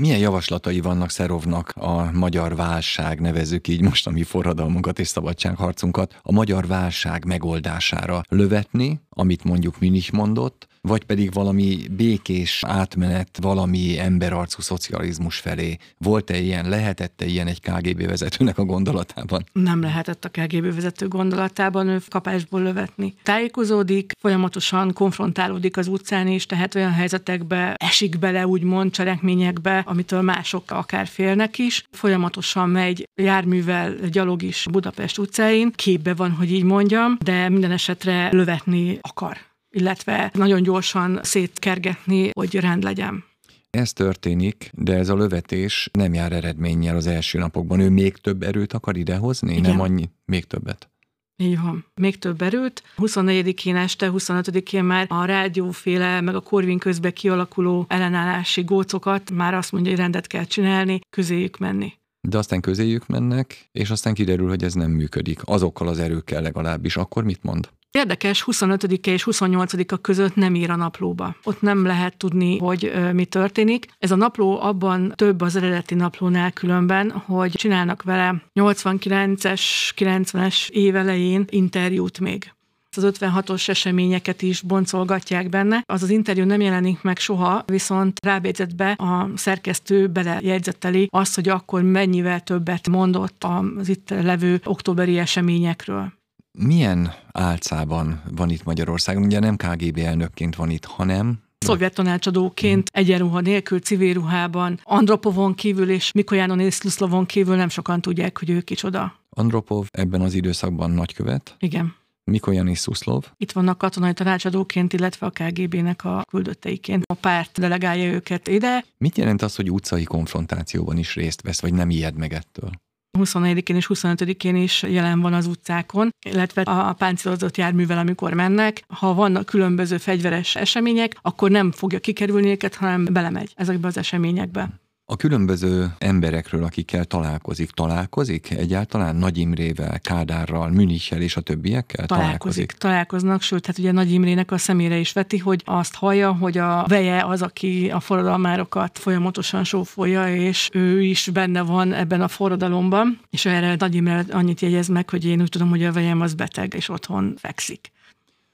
Milyen 0.00 0.18
javaslatai 0.18 0.80
vannak 0.80 1.10
Szerovnak 1.10 1.72
a 1.74 2.10
magyar 2.12 2.56
válság, 2.56 3.20
nevezzük 3.20 3.68
így 3.68 3.80
most 3.80 4.06
a 4.06 4.10
mi 4.10 4.22
forradalmunkat 4.22 4.98
és 4.98 5.08
szabadságharcunkat, 5.08 6.18
a 6.22 6.32
magyar 6.32 6.66
válság 6.66 7.24
megoldására 7.24 8.22
lövetni, 8.28 9.00
amit 9.18 9.44
mondjuk 9.44 9.78
Minich 9.78 10.12
mondott, 10.12 10.66
vagy 10.80 11.04
pedig 11.04 11.32
valami 11.32 11.78
békés 11.90 12.64
átmenet, 12.66 13.38
valami 13.40 13.98
emberarcú 13.98 14.62
szocializmus 14.62 15.38
felé. 15.38 15.76
Volt-e 15.98 16.38
ilyen, 16.38 16.68
lehetette 16.68 17.24
ilyen 17.24 17.46
egy 17.46 17.60
KGB 17.60 18.06
vezetőnek 18.06 18.58
a 18.58 18.64
gondolatában? 18.64 19.44
Nem 19.52 19.80
lehetett 19.80 20.24
a 20.24 20.28
KGB 20.28 20.74
vezető 20.74 21.08
gondolatában 21.08 21.88
ő 21.88 22.00
kapásból 22.08 22.62
lövetni. 22.62 23.14
Tájékozódik, 23.22 24.12
folyamatosan 24.18 24.92
konfrontálódik 24.92 25.76
az 25.76 25.86
utcán 25.86 26.28
is, 26.28 26.46
tehát 26.46 26.74
olyan 26.74 26.92
helyzetekbe 26.92 27.74
esik 27.74 28.18
bele, 28.18 28.46
úgymond 28.46 28.90
cselekményekbe, 28.92 29.82
amitől 29.86 30.22
mások 30.22 30.70
akár 30.70 31.06
félnek 31.06 31.58
is. 31.58 31.84
Folyamatosan 31.90 32.68
megy 32.68 33.08
járművel, 33.14 33.94
gyalog 33.94 34.42
is 34.42 34.66
Budapest 34.70 35.18
utcáin, 35.18 35.72
képbe 35.74 36.14
van, 36.14 36.30
hogy 36.30 36.52
így 36.52 36.64
mondjam, 36.64 37.16
de 37.24 37.48
minden 37.48 37.70
esetre 37.70 38.28
lövetni 38.32 38.98
akar 39.08 39.36
illetve 39.76 40.30
nagyon 40.34 40.62
gyorsan 40.62 41.20
szétkergetni, 41.22 42.30
hogy 42.32 42.54
rend 42.54 42.82
legyen. 42.82 43.24
Ez 43.70 43.92
történik, 43.92 44.70
de 44.74 44.94
ez 44.94 45.08
a 45.08 45.16
lövetés 45.16 45.90
nem 45.92 46.14
jár 46.14 46.32
eredménnyel 46.32 46.96
az 46.96 47.06
első 47.06 47.38
napokban. 47.38 47.80
Ő 47.80 47.90
még 47.90 48.16
több 48.16 48.42
erőt 48.42 48.72
akar 48.72 48.96
idehozni? 48.96 49.56
Igen. 49.56 49.70
Nem 49.70 49.80
annyi, 49.80 50.10
még 50.24 50.44
többet. 50.44 50.90
Így 51.36 51.60
van. 51.60 51.84
Még 51.94 52.18
több 52.18 52.42
erőt. 52.42 52.82
24-én 52.96 53.76
este, 53.76 54.10
25-én 54.12 54.84
már 54.84 55.06
a 55.08 55.24
rádióféle, 55.24 56.20
meg 56.20 56.34
a 56.34 56.40
Korvin 56.40 56.78
közben 56.78 57.12
kialakuló 57.12 57.84
ellenállási 57.88 58.62
gócokat 58.62 59.30
már 59.30 59.54
azt 59.54 59.72
mondja, 59.72 59.90
hogy 59.90 60.00
rendet 60.00 60.26
kell 60.26 60.44
csinálni, 60.44 61.00
közéjük 61.10 61.58
menni. 61.58 61.92
De 62.28 62.38
aztán 62.38 62.60
közéjük 62.60 63.06
mennek, 63.06 63.68
és 63.72 63.90
aztán 63.90 64.14
kiderül, 64.14 64.48
hogy 64.48 64.64
ez 64.64 64.74
nem 64.74 64.90
működik. 64.90 65.40
Azokkal 65.44 65.88
az 65.88 65.98
erőkkel 65.98 66.42
legalábbis. 66.42 66.96
Akkor 66.96 67.24
mit 67.24 67.42
mond? 67.42 67.68
Érdekes, 67.90 68.44
25-e 68.46 69.10
és 69.10 69.26
28-a 69.30 69.96
között 69.96 70.34
nem 70.34 70.54
ír 70.54 70.70
a 70.70 70.76
naplóba. 70.76 71.36
Ott 71.44 71.60
nem 71.60 71.84
lehet 71.84 72.16
tudni, 72.16 72.58
hogy 72.58 72.92
mi 73.12 73.24
történik. 73.24 73.86
Ez 73.98 74.10
a 74.10 74.16
napló 74.16 74.60
abban 74.60 75.12
több 75.14 75.40
az 75.40 75.56
eredeti 75.56 75.94
naplónál 75.94 76.52
különben, 76.52 77.10
hogy 77.10 77.50
csinálnak 77.50 78.02
vele 78.02 78.42
89-es, 78.54 79.62
90-es 79.96 80.68
évelején 80.68 81.44
interjút 81.48 82.20
még 82.20 82.54
az 82.96 83.12
56-os 83.18 83.68
eseményeket 83.68 84.42
is 84.42 84.60
boncolgatják 84.60 85.48
benne. 85.48 85.82
Az 85.86 86.02
az 86.02 86.10
interjú 86.10 86.44
nem 86.44 86.60
jelenik 86.60 87.02
meg 87.02 87.18
soha, 87.18 87.62
viszont 87.66 88.24
rábégyzetbe 88.24 88.90
a 88.90 89.28
szerkesztő 89.34 90.06
belejegyzeteli 90.08 91.08
azt, 91.10 91.34
hogy 91.34 91.48
akkor 91.48 91.82
mennyivel 91.82 92.40
többet 92.40 92.88
mondott 92.88 93.44
az 93.78 93.88
itt 93.88 94.10
levő 94.10 94.60
októberi 94.64 95.18
eseményekről 95.18 96.12
milyen 96.58 97.12
álcában 97.32 98.22
van 98.36 98.50
itt 98.50 98.64
Magyarországon? 98.64 99.22
Ugye 99.22 99.38
nem 99.38 99.56
KGB 99.56 99.98
elnökként 99.98 100.56
van 100.56 100.70
itt, 100.70 100.84
hanem 100.84 101.44
Szovjet 101.58 101.94
tanácsadóként 101.94 102.88
uh-huh. 102.88 103.04
egyenruha 103.04 103.40
nélkül, 103.40 103.78
civil 103.78 104.14
ruhában, 104.14 104.80
Andropovon 104.82 105.54
kívül 105.54 105.90
és 105.90 106.12
Mikojánon 106.12 106.60
és 106.60 106.74
Szluszlovon 106.74 107.26
kívül 107.26 107.56
nem 107.56 107.68
sokan 107.68 108.00
tudják, 108.00 108.38
hogy 108.38 108.50
ő 108.50 108.60
kicsoda. 108.60 109.14
Andropov 109.30 109.86
ebben 109.90 110.20
az 110.20 110.34
időszakban 110.34 110.90
nagykövet. 110.90 111.56
Igen. 111.58 111.94
Mikoyan 112.24 112.68
és 112.68 112.78
Szuszlov. 112.78 113.24
Itt 113.36 113.52
vannak 113.52 113.78
katonai 113.78 114.12
tanácsadóként, 114.12 114.92
illetve 114.92 115.26
a 115.26 115.30
KGB-nek 115.30 116.04
a 116.04 116.22
küldötteiként. 116.30 117.04
A 117.06 117.14
párt 117.14 117.60
delegálja 117.60 118.12
őket 118.12 118.48
ide. 118.48 118.84
Mit 118.98 119.16
jelent 119.16 119.42
az, 119.42 119.56
hogy 119.56 119.70
utcai 119.70 120.04
konfrontációban 120.04 120.96
is 120.96 121.14
részt 121.14 121.42
vesz, 121.42 121.60
vagy 121.60 121.74
nem 121.74 121.90
ijed 121.90 122.16
meg 122.16 122.32
ettől? 122.32 122.70
24-én 123.18 123.76
és 123.76 123.90
25-én 123.94 124.56
is 124.56 124.82
jelen 124.82 125.20
van 125.20 125.32
az 125.32 125.46
utcákon, 125.46 126.10
illetve 126.26 126.62
a 126.62 126.92
páncélozott 126.92 127.56
járművel, 127.56 127.98
amikor 127.98 128.32
mennek. 128.32 128.82
Ha 128.88 129.14
vannak 129.14 129.46
különböző 129.46 129.98
fegyveres 129.98 130.56
események, 130.56 131.16
akkor 131.22 131.50
nem 131.50 131.72
fogja 131.72 131.98
kikerülni 131.98 132.50
őket, 132.50 132.74
hanem 132.74 133.04
belemegy 133.10 133.52
ezekbe 133.54 133.86
az 133.88 133.96
eseményekbe. 133.96 134.68
A 135.08 135.16
különböző 135.16 135.94
emberekről, 135.98 136.64
akikkel 136.64 137.04
találkozik, 137.04 137.70
találkozik 137.70 138.50
egyáltalán 138.50 139.16
Nagy 139.16 139.38
Imrével, 139.38 140.00
Kádárral, 140.00 140.70
Münichel 140.70 141.20
és 141.20 141.36
a 141.36 141.40
többiekkel? 141.40 142.06
Találkozik, 142.06 142.36
találkozik. 142.36 142.72
találkoznak, 142.72 143.42
sőt, 143.42 143.66
hát 143.66 143.78
ugye 143.78 143.92
Nagy 143.92 144.12
Imrének 144.12 144.50
a 144.50 144.58
szemére 144.58 144.96
is 144.96 145.12
veti, 145.12 145.38
hogy 145.38 145.62
azt 145.64 145.94
hallja, 145.94 146.32
hogy 146.32 146.58
a 146.58 146.84
veje 146.88 147.24
az, 147.24 147.42
aki 147.42 147.90
a 147.90 148.00
forradalmárokat 148.00 148.98
folyamatosan 148.98 149.64
sófolja, 149.64 150.34
és 150.34 150.68
ő 150.72 151.02
is 151.02 151.28
benne 151.32 151.62
van 151.62 151.92
ebben 151.92 152.20
a 152.20 152.28
forradalomban, 152.28 153.20
és 153.30 153.44
erre 153.44 153.74
Nagy 153.78 153.94
Imre 153.94 154.24
annyit 154.30 154.60
jegyez 154.60 154.88
meg, 154.88 155.10
hogy 155.10 155.24
én 155.24 155.40
úgy 155.40 155.48
tudom, 155.48 155.68
hogy 155.68 155.84
a 155.84 155.92
vejem 155.92 156.20
az 156.20 156.34
beteg, 156.34 156.74
és 156.74 156.88
otthon 156.88 157.34
fekszik. 157.38 157.92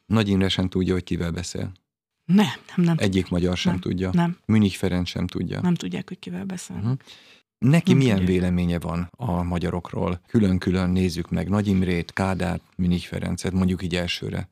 Nagy 0.07 0.29
Imre 0.29 0.49
sem 0.49 0.69
tudja, 0.69 0.93
hogy 0.93 1.05
kivel 1.05 1.31
beszél. 1.31 1.73
Nem, 2.25 2.47
nem, 2.77 2.87
nem. 2.87 2.97
Egyik 2.99 3.29
magyar 3.29 3.57
sem 3.57 3.73
nem, 3.73 3.81
tudja. 3.81 4.11
Nem. 4.13 4.37
Münich 4.47 4.77
Ferenc 4.77 5.09
sem 5.09 5.27
tudja. 5.27 5.61
Nem 5.61 5.75
tudják, 5.75 6.09
hogy 6.09 6.19
kivel 6.19 6.45
beszél. 6.45 6.77
Uh-huh. 6.77 6.97
Neki 7.59 7.91
nem 7.91 7.99
milyen 7.99 8.17
tudják. 8.17 8.37
véleménye 8.37 8.79
van 8.79 9.09
a 9.17 9.43
magyarokról? 9.43 10.21
Külön-külön 10.27 10.91
nézzük 10.91 11.31
meg 11.31 11.49
Nagy 11.49 11.67
Imrét, 11.67 12.13
Kádárt, 12.13 12.63
Münich 12.77 13.07
Ferencet, 13.07 13.53
mondjuk 13.53 13.83
így 13.83 13.97
elsőre. 13.97 14.49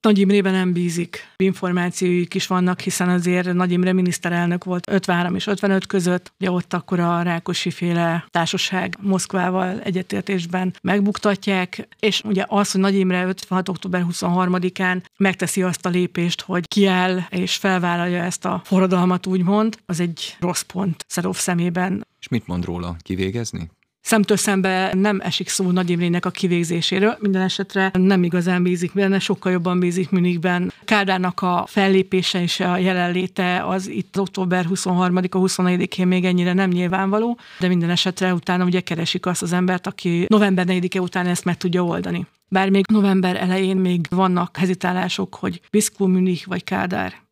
Nagy 0.00 0.18
Imrében 0.18 0.52
nem 0.52 0.72
bízik. 0.72 1.28
Információik 1.36 2.34
is 2.34 2.46
vannak, 2.46 2.80
hiszen 2.80 3.08
azért 3.08 3.52
Nagy 3.52 3.72
Imre 3.72 3.92
miniszterelnök 3.92 4.64
volt 4.64 4.90
53 4.90 5.34
és 5.34 5.46
55 5.46 5.86
között. 5.86 6.32
Ugye 6.40 6.50
ott 6.50 6.72
akkor 6.72 7.00
a 7.00 7.22
Rákosi 7.22 7.70
féle 7.70 8.26
társaság 8.30 8.96
Moszkvával 9.00 9.80
egyetértésben 9.80 10.74
megbuktatják, 10.82 11.88
és 12.00 12.22
ugye 12.24 12.44
az, 12.48 12.72
hogy 12.72 12.80
Nagy 12.80 12.94
Imre 12.94 13.24
56. 13.24 13.68
október 13.68 14.06
23-án 14.10 15.02
megteszi 15.16 15.62
azt 15.62 15.86
a 15.86 15.88
lépést, 15.88 16.40
hogy 16.40 16.68
kiáll 16.68 17.18
és 17.30 17.56
felvállalja 17.56 18.22
ezt 18.22 18.44
a 18.44 18.60
forradalmat, 18.64 19.26
úgymond, 19.26 19.78
az 19.86 20.00
egy 20.00 20.36
rossz 20.40 20.62
pont 20.62 21.04
Szerov 21.08 21.36
szemében. 21.36 22.06
És 22.20 22.28
mit 22.28 22.46
mond 22.46 22.64
róla? 22.64 22.96
Kivégezni? 23.02 23.70
Szemtől 24.08 24.36
szembe 24.36 24.94
nem 24.94 25.20
esik 25.20 25.48
szó 25.48 25.70
Nagy 25.70 25.90
Imrének 25.90 26.26
a 26.26 26.30
kivégzéséről. 26.30 27.16
Minden 27.20 27.42
esetre 27.42 27.90
nem 27.92 28.22
igazán 28.22 28.62
bízik 28.62 28.92
benne, 28.94 29.18
sokkal 29.18 29.52
jobban 29.52 29.78
bízik 29.78 30.10
Münigben. 30.10 30.72
Kádárnak 30.84 31.40
a 31.40 31.64
fellépése 31.66 32.42
és 32.42 32.60
a 32.60 32.76
jelenléte 32.76 33.66
az 33.66 33.88
itt 33.88 34.20
október 34.20 34.66
23-a, 34.74 35.38
24-én 35.38 36.06
még 36.06 36.24
ennyire 36.24 36.52
nem 36.52 36.70
nyilvánvaló, 36.70 37.38
de 37.58 37.68
minden 37.68 37.90
esetre 37.90 38.34
utána 38.34 38.64
ugye 38.64 38.80
keresik 38.80 39.26
azt 39.26 39.42
az 39.42 39.52
embert, 39.52 39.86
aki 39.86 40.26
november 40.28 40.66
4-e 40.68 41.00
után 41.00 41.26
ezt 41.26 41.44
meg 41.44 41.56
tudja 41.56 41.84
oldani. 41.84 42.26
Bár 42.48 42.70
még 42.70 42.84
november 42.88 43.36
elején 43.36 43.76
még 43.76 44.06
vannak 44.10 44.56
hezitálások, 44.56 45.34
hogy 45.34 45.60
Biszkó 45.70 46.06
Münich 46.06 46.46
vagy 46.46 46.64
Kádár. 46.64 47.27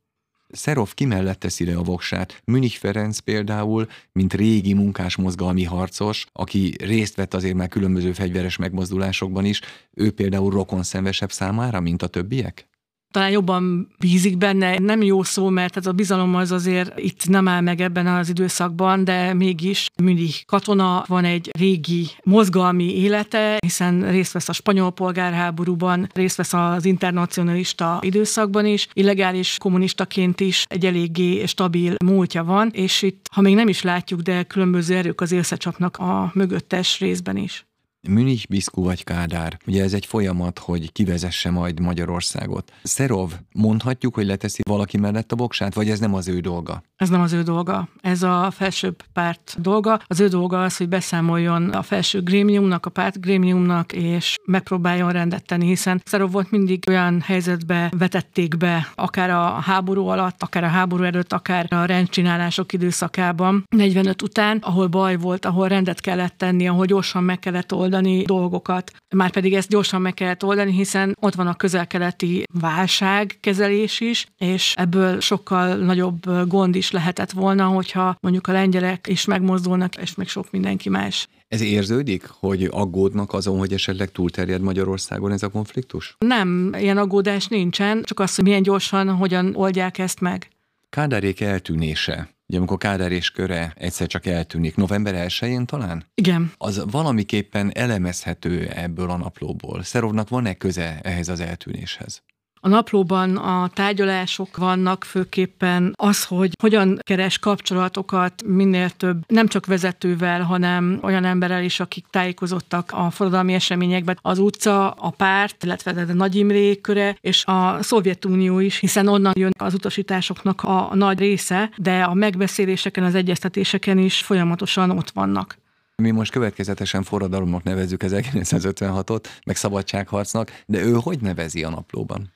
Szerov 0.48 0.94
ki 0.94 1.04
mellett 1.04 1.38
teszi 1.38 1.64
le 1.64 1.76
a 1.76 1.82
voksát. 1.82 2.42
Münich 2.44 2.78
Ferenc 2.78 3.18
például, 3.18 3.86
mint 4.12 4.34
régi 4.34 4.72
munkásmozgalmi 4.72 5.64
harcos, 5.64 6.26
aki 6.32 6.74
részt 6.78 7.14
vett 7.14 7.34
azért 7.34 7.54
már 7.54 7.68
különböző 7.68 8.12
fegyveres 8.12 8.56
megmozdulásokban 8.56 9.44
is, 9.44 9.60
ő 9.94 10.10
például 10.10 10.50
rokon 10.50 10.82
szenvesebb 10.82 11.32
számára, 11.32 11.80
mint 11.80 12.02
a 12.02 12.06
többiek? 12.06 12.66
Talán 13.10 13.30
jobban 13.30 13.88
bízik 13.98 14.38
benne. 14.38 14.78
Nem 14.78 15.02
jó 15.02 15.22
szó, 15.22 15.48
mert 15.48 15.76
ez 15.76 15.86
a 15.86 15.92
bizalom 15.92 16.34
az 16.34 16.52
azért 16.52 16.98
itt 16.98 17.28
nem 17.28 17.48
áll 17.48 17.60
meg 17.60 17.80
ebben 17.80 18.06
az 18.06 18.28
időszakban, 18.28 19.04
de 19.04 19.34
mégis 19.34 19.88
mindig 20.02 20.44
katona, 20.46 21.04
van 21.06 21.24
egy 21.24 21.50
régi 21.58 22.06
mozgalmi 22.24 22.96
élete, 22.96 23.56
hiszen 23.58 24.10
részt 24.10 24.32
vesz 24.32 24.48
a 24.48 24.52
spanyol 24.52 24.92
polgárháborúban, 24.92 26.08
részt 26.14 26.36
vesz 26.36 26.52
az 26.52 26.84
internacionalista 26.84 27.98
időszakban 28.00 28.66
is, 28.66 28.88
illegális 28.92 29.56
kommunistaként 29.58 30.40
is 30.40 30.64
egy 30.68 30.86
eléggé 30.86 31.46
stabil 31.46 31.94
múltja 32.04 32.44
van, 32.44 32.70
és 32.72 33.02
itt, 33.02 33.26
ha 33.32 33.40
még 33.40 33.54
nem 33.54 33.68
is 33.68 33.82
látjuk, 33.82 34.20
de 34.20 34.42
különböző 34.42 34.96
erők 34.96 35.20
az 35.20 35.32
összecsapnak 35.32 35.96
a 35.96 36.30
mögöttes 36.34 37.00
részben 37.00 37.36
is. 37.36 37.65
Münich, 38.08 38.48
Biszkú 38.48 38.82
vagy 38.84 39.04
Kádár. 39.04 39.58
Ugye 39.66 39.82
ez 39.82 39.92
egy 39.92 40.06
folyamat, 40.06 40.58
hogy 40.58 40.92
kivezesse 40.92 41.50
majd 41.50 41.80
Magyarországot. 41.80 42.72
Szerov, 42.82 43.32
mondhatjuk, 43.52 44.14
hogy 44.14 44.26
leteszi 44.26 44.62
valaki 44.68 44.96
mellett 44.96 45.32
a 45.32 45.36
boksát, 45.36 45.74
vagy 45.74 45.90
ez 45.90 45.98
nem 45.98 46.14
az 46.14 46.28
ő 46.28 46.40
dolga? 46.40 46.82
Ez 46.96 47.08
nem 47.08 47.20
az 47.20 47.32
ő 47.32 47.42
dolga. 47.42 47.88
Ez 48.00 48.22
a 48.22 48.50
felsőbb 48.50 49.02
párt 49.12 49.56
dolga. 49.58 50.00
Az 50.06 50.20
ő 50.20 50.28
dolga 50.28 50.62
az, 50.62 50.76
hogy 50.76 50.88
beszámoljon 50.88 51.70
a 51.70 51.82
felső 51.82 52.22
grémiumnak, 52.22 52.86
a 52.86 52.90
párt 52.90 53.20
grémiumnak, 53.20 53.92
és 53.92 54.36
megpróbáljon 54.44 55.12
rendet 55.12 55.46
tenni, 55.46 55.66
hiszen 55.66 56.02
Szerov 56.04 56.30
volt 56.30 56.50
mindig 56.50 56.84
olyan 56.88 57.20
helyzetbe 57.20 57.92
vetették 57.98 58.56
be, 58.56 58.92
akár 58.94 59.30
a 59.30 59.48
háború 59.48 60.06
alatt, 60.06 60.42
akár 60.42 60.64
a 60.64 60.68
háború 60.68 61.02
előtt, 61.02 61.32
akár 61.32 61.66
a 61.68 61.84
rendcsinálások 61.84 62.72
időszakában, 62.72 63.64
45 63.68 64.22
után, 64.22 64.58
ahol 64.62 64.86
baj 64.86 65.16
volt, 65.16 65.44
ahol 65.44 65.68
rendet 65.68 66.00
kellett 66.00 66.38
tenni, 66.38 66.68
ahol 66.68 66.84
gyorsan 66.84 67.24
meg 67.24 67.38
kellett 67.38 67.74
oldani 67.74 67.95
megoldani 67.96 68.22
dolgokat. 68.24 68.92
Már 69.14 69.30
pedig 69.30 69.54
ezt 69.54 69.68
gyorsan 69.68 70.00
meg 70.00 70.14
kellett 70.14 70.44
oldani, 70.44 70.72
hiszen 70.72 71.16
ott 71.20 71.34
van 71.34 71.46
a 71.46 71.54
közelkeleti 71.54 72.42
válságkezelés 72.60 74.00
is, 74.00 74.26
és 74.38 74.74
ebből 74.76 75.20
sokkal 75.20 75.76
nagyobb 75.76 76.48
gond 76.48 76.74
is 76.74 76.90
lehetett 76.90 77.30
volna, 77.30 77.64
hogyha 77.64 78.16
mondjuk 78.20 78.46
a 78.46 78.52
lengyelek 78.52 79.06
is 79.08 79.24
megmozdulnak, 79.24 79.96
és 79.96 80.14
még 80.14 80.28
sok 80.28 80.50
mindenki 80.50 80.88
más. 80.88 81.28
Ez 81.48 81.60
érződik, 81.60 82.26
hogy 82.26 82.68
aggódnak 82.70 83.32
azon, 83.32 83.58
hogy 83.58 83.72
esetleg 83.72 84.10
túlterjed 84.10 84.60
Magyarországon 84.60 85.32
ez 85.32 85.42
a 85.42 85.48
konfliktus? 85.48 86.16
Nem, 86.18 86.72
ilyen 86.78 86.98
aggódás 86.98 87.46
nincsen, 87.46 88.02
csak 88.02 88.20
az, 88.20 88.34
hogy 88.34 88.44
milyen 88.44 88.62
gyorsan, 88.62 89.08
hogyan 89.08 89.54
oldják 89.54 89.98
ezt 89.98 90.20
meg. 90.20 90.48
Kádárék 90.88 91.40
eltűnése 91.40 92.35
Ugye 92.48 92.58
amikor 92.58 92.76
Kádár 92.76 93.12
és 93.12 93.30
köre 93.30 93.72
egyszer 93.76 94.06
csak 94.06 94.26
eltűnik, 94.26 94.76
november 94.76 95.26
1-én 95.28 95.66
talán? 95.66 96.04
Igen. 96.14 96.52
Az 96.56 96.84
valamiképpen 96.90 97.70
elemezhető 97.74 98.68
ebből 98.68 99.10
a 99.10 99.16
naplóból. 99.16 99.82
Szerovnak 99.82 100.28
van-e 100.28 100.54
köze 100.54 101.00
ehhez 101.02 101.28
az 101.28 101.40
eltűnéshez? 101.40 102.22
A 102.60 102.68
naplóban 102.68 103.36
a 103.36 103.68
tárgyalások 103.74 104.56
vannak 104.56 105.04
főképpen 105.04 105.92
az, 105.96 106.24
hogy 106.24 106.52
hogyan 106.62 106.98
keres 107.02 107.38
kapcsolatokat 107.38 108.42
minél 108.46 108.90
több, 108.90 109.16
nem 109.26 109.46
csak 109.46 109.66
vezetővel, 109.66 110.42
hanem 110.42 110.98
olyan 111.02 111.24
emberrel 111.24 111.62
is, 111.62 111.80
akik 111.80 112.04
tájékozottak 112.10 112.90
a 112.92 113.10
forradalmi 113.10 113.52
eseményekben. 113.52 114.18
Az 114.22 114.38
utca, 114.38 114.90
a 114.90 115.10
párt, 115.10 115.64
illetve 115.64 115.90
a 116.08 116.12
Nagy 116.12 116.34
Imré 116.34 116.80
köre, 116.80 117.16
és 117.20 117.44
a 117.44 117.82
Szovjetunió 117.82 118.58
is, 118.58 118.78
hiszen 118.78 119.08
onnan 119.08 119.32
jön 119.36 119.52
az 119.58 119.74
utasításoknak 119.74 120.62
a 120.62 120.90
nagy 120.94 121.18
része, 121.18 121.70
de 121.76 122.02
a 122.02 122.14
megbeszéléseken, 122.14 123.04
az 123.04 123.14
egyeztetéseken 123.14 123.98
is 123.98 124.20
folyamatosan 124.20 124.90
ott 124.90 125.10
vannak. 125.10 125.58
Mi 126.02 126.10
most 126.10 126.32
következetesen 126.32 127.02
forradalomnak 127.02 127.62
nevezzük 127.62 128.02
1956-ot, 128.04 129.24
meg 129.44 129.56
szabadságharcnak, 129.56 130.62
de 130.66 130.82
ő 130.82 130.92
hogy 131.02 131.20
nevezi 131.20 131.64
a 131.64 131.70
naplóban? 131.70 132.34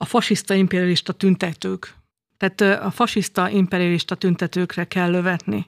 A 0.00 0.04
fasiszta 0.04 0.54
imperialista 0.54 1.12
tüntetők. 1.12 1.94
Tehát 2.36 2.82
a 2.82 2.90
fasiszta 2.90 3.50
imperialista 3.50 4.14
tüntetőkre 4.14 4.84
kell 4.84 5.10
lövetni. 5.10 5.66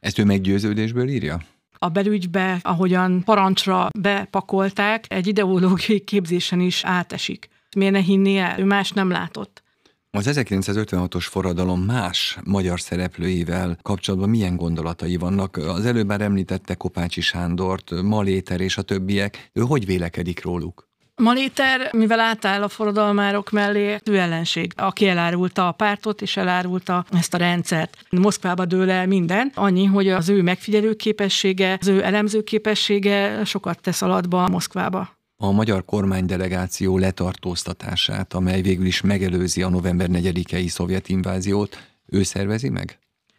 Ezt 0.00 0.18
ő 0.18 0.24
meggyőződésből 0.24 1.08
írja? 1.08 1.40
a 1.82 1.88
belügybe, 1.88 2.58
ahogyan 2.62 3.22
parancsra 3.24 3.88
bepakolták, 3.98 5.04
egy 5.08 5.26
ideológiai 5.26 6.00
képzésen 6.00 6.60
is 6.60 6.84
átesik. 6.84 7.48
Miért 7.76 7.92
ne 7.92 8.00
hinni 8.00 8.36
el? 8.36 8.58
Ő 8.58 8.64
más 8.64 8.90
nem 8.90 9.10
látott. 9.10 9.62
Az 10.10 10.30
1956-os 10.30 11.26
forradalom 11.28 11.80
más 11.80 12.38
magyar 12.44 12.80
szereplőivel 12.80 13.78
kapcsolatban 13.82 14.28
milyen 14.28 14.56
gondolatai 14.56 15.16
vannak? 15.16 15.56
Az 15.56 15.84
előbb 15.84 16.06
már 16.06 16.20
említette 16.20 16.74
Kopácsi 16.74 17.20
Sándort, 17.20 18.02
Maléter 18.02 18.60
és 18.60 18.76
a 18.76 18.82
többiek. 18.82 19.50
Ő 19.52 19.60
hogy 19.60 19.86
vélekedik 19.86 20.42
róluk? 20.42 20.89
Maléter, 21.20 21.90
mivel 21.92 22.20
átáll 22.20 22.62
a 22.62 22.68
forradalmárok 22.68 23.50
mellé, 23.50 23.98
ő 24.04 24.18
ellenség, 24.18 24.72
aki 24.76 25.08
elárulta 25.08 25.68
a 25.68 25.72
pártot 25.72 26.22
és 26.22 26.36
elárulta 26.36 27.04
ezt 27.12 27.34
a 27.34 27.38
rendszert. 27.38 27.96
Moszkvába 28.10 28.64
dől 28.64 28.90
el 28.90 29.06
minden, 29.06 29.52
annyi, 29.54 29.84
hogy 29.84 30.08
az 30.08 30.28
ő 30.28 30.42
megfigyelő 30.42 30.94
képessége, 30.94 31.76
az 31.80 31.86
ő 31.86 32.04
elemző 32.04 32.42
képessége 32.42 33.44
sokat 33.44 33.80
tesz 33.80 34.02
alatba 34.02 34.48
Moszkvába. 34.48 35.16
a 35.36 35.50
magyar 35.50 35.84
kormány 35.84 36.26
delegáció 36.26 36.98
letartóztatását, 36.98 38.34
amely 38.34 38.62
végül 38.62 38.86
is 38.86 39.00
megelőzi 39.00 39.62
a 39.62 39.68
november 39.68 40.08
4-i 40.12 40.68
szovjet 40.68 41.08
inváziót, 41.08 41.82
ő 42.06 42.22
szervezi 42.22 42.68
meg? 42.68 42.98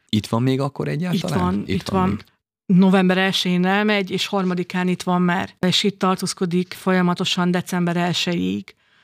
Itt 0.09 0.27
van 0.27 0.41
még 0.43 0.59
akkor 0.59 0.87
egyáltalán? 0.87 1.37
Itt 1.37 1.43
van, 1.43 1.59
itt, 1.61 1.67
itt 1.67 1.89
van. 1.89 2.01
van. 2.01 2.19
November 2.75 3.31
1-én 3.31 3.65
elmegy, 3.65 4.11
és 4.11 4.27
harmadikán 4.27 4.87
itt 4.87 5.03
van 5.03 5.21
már, 5.21 5.49
és 5.59 5.83
itt 5.83 5.99
tartózkodik 5.99 6.73
folyamatosan 6.73 7.51
december 7.51 7.95
1-ig. 8.11 8.63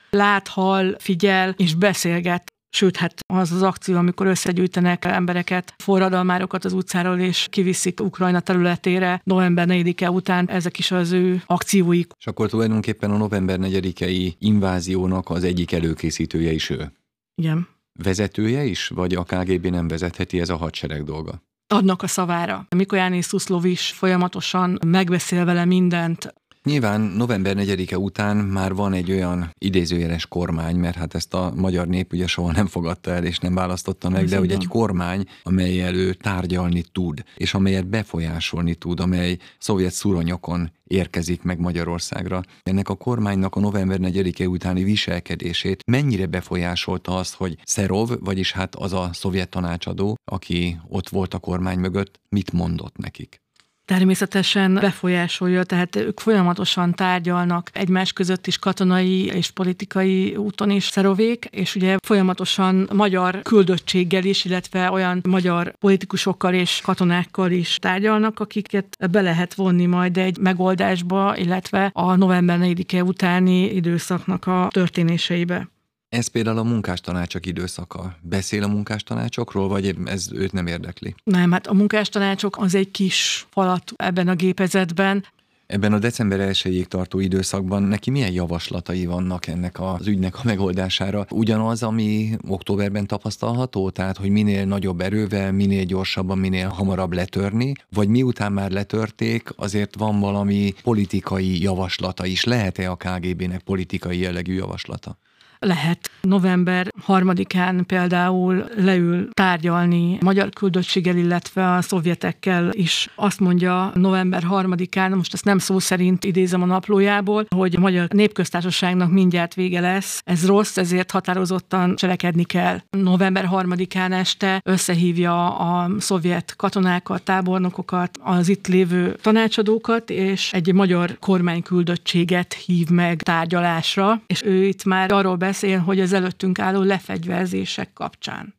Lát, 0.09 0.47
hall, 0.47 0.95
figyel, 0.99 1.53
és 1.57 1.75
beszélget 1.75 2.51
Sőt, 2.69 2.97
hát 2.97 3.19
az 3.33 3.51
az 3.51 3.61
akció, 3.61 3.97
amikor 3.97 4.25
összegyűjtenek 4.25 5.05
embereket, 5.05 5.73
forradalmárokat 5.77 6.65
az 6.65 6.73
utcáról, 6.73 7.19
és 7.19 7.47
kiviszik 7.49 7.99
Ukrajna 7.99 8.39
területére 8.39 9.21
november 9.23 9.67
4-e 9.69 10.11
után, 10.11 10.49
ezek 10.49 10.77
is 10.77 10.91
az 10.91 11.11
ő 11.11 11.41
akcióik. 11.45 12.11
És 12.19 12.27
akkor 12.27 12.49
tulajdonképpen 12.49 13.11
a 13.11 13.17
november 13.17 13.59
4-i 13.61 14.33
inváziónak 14.39 15.29
az 15.29 15.43
egyik 15.43 15.71
előkészítője 15.71 16.51
is 16.51 16.69
ő. 16.69 16.91
Igen. 17.35 17.67
Vezetője 18.03 18.63
is, 18.63 18.87
vagy 18.87 19.13
a 19.13 19.23
KGB 19.23 19.67
nem 19.67 19.87
vezetheti, 19.87 20.39
ez 20.39 20.49
a 20.49 20.55
hadsereg 20.55 21.03
dolga? 21.03 21.41
Adnak 21.67 22.01
a 22.03 22.07
szavára. 22.07 22.65
Mikolány 22.75 23.21
Szuszlov 23.21 23.65
is 23.65 23.91
folyamatosan 23.91 24.79
megbeszél 24.85 25.45
vele 25.45 25.65
mindent, 25.65 26.33
Nyilván 26.67 27.01
november 27.01 27.55
4-e 27.59 27.97
után 27.97 28.37
már 28.37 28.73
van 28.73 28.93
egy 28.93 29.11
olyan 29.11 29.51
idézőjeles 29.57 30.25
kormány, 30.25 30.75
mert 30.75 30.95
hát 30.95 31.15
ezt 31.15 31.33
a 31.33 31.53
magyar 31.55 31.87
nép 31.87 32.13
ugye 32.13 32.27
soha 32.27 32.51
nem 32.51 32.67
fogadta 32.67 33.11
el 33.11 33.23
és 33.23 33.39
nem 33.39 33.53
választotta 33.53 34.09
meg, 34.09 34.23
Ez 34.23 34.29
de 34.29 34.37
hogy 34.37 34.51
egy 34.51 34.67
kormány, 34.67 35.25
amely 35.43 35.81
elő 35.81 36.13
tárgyalni 36.13 36.83
tud, 36.91 37.23
és 37.37 37.53
amelyet 37.53 37.87
befolyásolni 37.87 38.75
tud, 38.75 38.99
amely 38.99 39.37
szovjet 39.59 39.91
szuronyokon 39.91 40.71
érkezik 40.83 41.41
meg 41.43 41.59
Magyarországra. 41.59 42.41
Ennek 42.63 42.89
a 42.89 42.95
kormánynak 42.95 43.55
a 43.55 43.59
november 43.59 43.97
4-e 44.01 44.47
utáni 44.47 44.83
viselkedését 44.83 45.83
mennyire 45.85 46.25
befolyásolta 46.25 47.17
azt, 47.17 47.33
hogy 47.33 47.57
Szerov, 47.63 48.09
vagyis 48.19 48.51
hát 48.51 48.75
az 48.75 48.93
a 48.93 49.09
szovjet 49.13 49.49
tanácsadó, 49.49 50.17
aki 50.25 50.79
ott 50.87 51.09
volt 51.09 51.33
a 51.33 51.39
kormány 51.39 51.79
mögött, 51.79 52.19
mit 52.29 52.51
mondott 52.51 52.97
nekik? 52.97 53.41
Természetesen 53.87 54.73
befolyásolja, 54.73 55.63
tehát 55.63 55.95
ők 55.95 56.19
folyamatosan 56.19 56.93
tárgyalnak 56.93 57.69
egymás 57.73 58.13
között 58.13 58.47
is 58.47 58.57
katonai 58.57 59.25
és 59.25 59.51
politikai 59.51 60.35
úton 60.35 60.69
is 60.69 60.83
szerovék, 60.83 61.45
és 61.51 61.75
ugye 61.75 61.97
folyamatosan 62.03 62.89
magyar 62.93 63.41
küldöttséggel 63.41 64.23
is, 64.23 64.45
illetve 64.45 64.91
olyan 64.91 65.21
magyar 65.27 65.73
politikusokkal 65.79 66.53
és 66.53 66.81
katonákkal 66.83 67.51
is 67.51 67.77
tárgyalnak, 67.81 68.39
akiket 68.39 68.97
be 69.11 69.21
lehet 69.21 69.53
vonni 69.53 69.85
majd 69.85 70.17
egy 70.17 70.37
megoldásba, 70.37 71.37
illetve 71.37 71.89
a 71.93 72.15
november 72.15 72.59
4-e 72.61 73.03
utáni 73.03 73.75
időszaknak 73.75 74.47
a 74.47 74.67
történéseibe. 74.71 75.67
Ez 76.09 76.27
például 76.27 76.57
a 76.57 76.63
munkástanácsok 76.63 77.45
időszaka. 77.45 78.17
Beszél 78.21 78.63
a 78.63 78.67
munkástanácsokról, 78.67 79.67
vagy 79.67 79.95
ez 80.05 80.31
őt 80.31 80.51
nem 80.51 80.67
érdekli? 80.67 81.15
Nem, 81.23 81.51
hát 81.51 81.67
a 81.67 81.73
munkástanácsok 81.73 82.57
az 82.57 82.75
egy 82.75 82.91
kis 82.91 83.47
falat 83.49 83.93
ebben 83.95 84.27
a 84.27 84.35
gépezetben. 84.35 85.25
Ebben 85.65 85.93
a 85.93 85.99
december 85.99 86.39
1 86.39 86.85
tartó 86.87 87.19
időszakban 87.19 87.83
neki 87.83 88.09
milyen 88.09 88.31
javaslatai 88.31 89.05
vannak 89.05 89.47
ennek 89.47 89.79
az 89.79 90.07
ügynek 90.07 90.35
a 90.35 90.41
megoldására? 90.43 91.25
Ugyanaz, 91.29 91.83
ami 91.83 92.37
októberben 92.47 93.07
tapasztalható, 93.07 93.89
tehát 93.89 94.17
hogy 94.17 94.29
minél 94.29 94.65
nagyobb 94.65 95.01
erővel, 95.01 95.51
minél 95.51 95.83
gyorsabban, 95.83 96.37
minél 96.37 96.67
hamarabb 96.67 97.13
letörni, 97.13 97.73
vagy 97.89 98.07
miután 98.07 98.51
már 98.51 98.71
letörték, 98.71 99.49
azért 99.55 99.95
van 99.95 100.19
valami 100.19 100.73
politikai 100.83 101.61
javaslata 101.61 102.25
is. 102.25 102.43
Lehet-e 102.43 102.91
a 102.91 102.95
KGB-nek 102.95 103.61
politikai 103.61 104.19
jellegű 104.19 104.53
javaslata? 104.53 105.17
Lehet 105.59 106.09
november 106.21 106.91
harmadikán 107.01 107.85
például 107.85 108.65
leül 108.75 109.29
tárgyalni 109.31 110.17
magyar 110.21 110.49
küldöttséggel, 110.49 111.17
illetve 111.17 111.73
a 111.73 111.81
szovjetekkel 111.81 112.69
is. 112.71 113.09
Azt 113.15 113.39
mondja 113.39 113.91
november 113.93 114.43
harmadikán, 114.43 115.11
most 115.11 115.33
ezt 115.33 115.45
nem 115.45 115.57
szó 115.57 115.79
szerint 115.79 116.23
idézem 116.23 116.61
a 116.61 116.65
naplójából, 116.65 117.45
hogy 117.55 117.75
a 117.75 117.79
magyar 117.79 118.07
népköztársaságnak 118.09 119.11
mindjárt 119.11 119.53
vége 119.53 119.79
lesz. 119.79 120.21
Ez 120.25 120.45
rossz, 120.45 120.77
ezért 120.77 121.11
határozottan 121.11 121.95
cselekedni 121.95 122.43
kell. 122.43 122.79
November 122.89 123.45
harmadikán 123.45 124.11
este 124.11 124.61
összehívja 124.63 125.57
a 125.57 125.89
szovjet 125.99 126.53
katonákat, 126.55 127.23
tábornokokat, 127.23 128.17
az 128.21 128.49
itt 128.49 128.67
lévő 128.67 129.15
tanácsadókat, 129.21 130.09
és 130.09 130.53
egy 130.53 130.73
magyar 130.73 131.17
kormányküldöttséget 131.19 132.53
hív 132.53 132.89
meg 132.89 133.21
tárgyalásra, 133.21 134.21
és 134.27 134.43
ő 134.43 134.63
itt 134.63 134.83
már 134.83 135.11
arról 135.11 135.35
beszél, 135.47 135.79
hogy 135.79 135.99
az 135.99 136.13
előttünk 136.13 136.59
álló 136.59 136.81
lefegyverzések 136.81 137.93
kapcsán. 137.93 138.55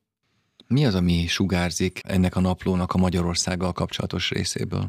Mi 0.66 0.86
az, 0.86 0.94
ami 0.94 1.26
sugárzik 1.26 2.00
ennek 2.04 2.36
a 2.36 2.40
naplónak 2.40 2.92
a 2.92 2.98
Magyarországgal 2.98 3.72
kapcsolatos 3.72 4.30
részéből? 4.30 4.88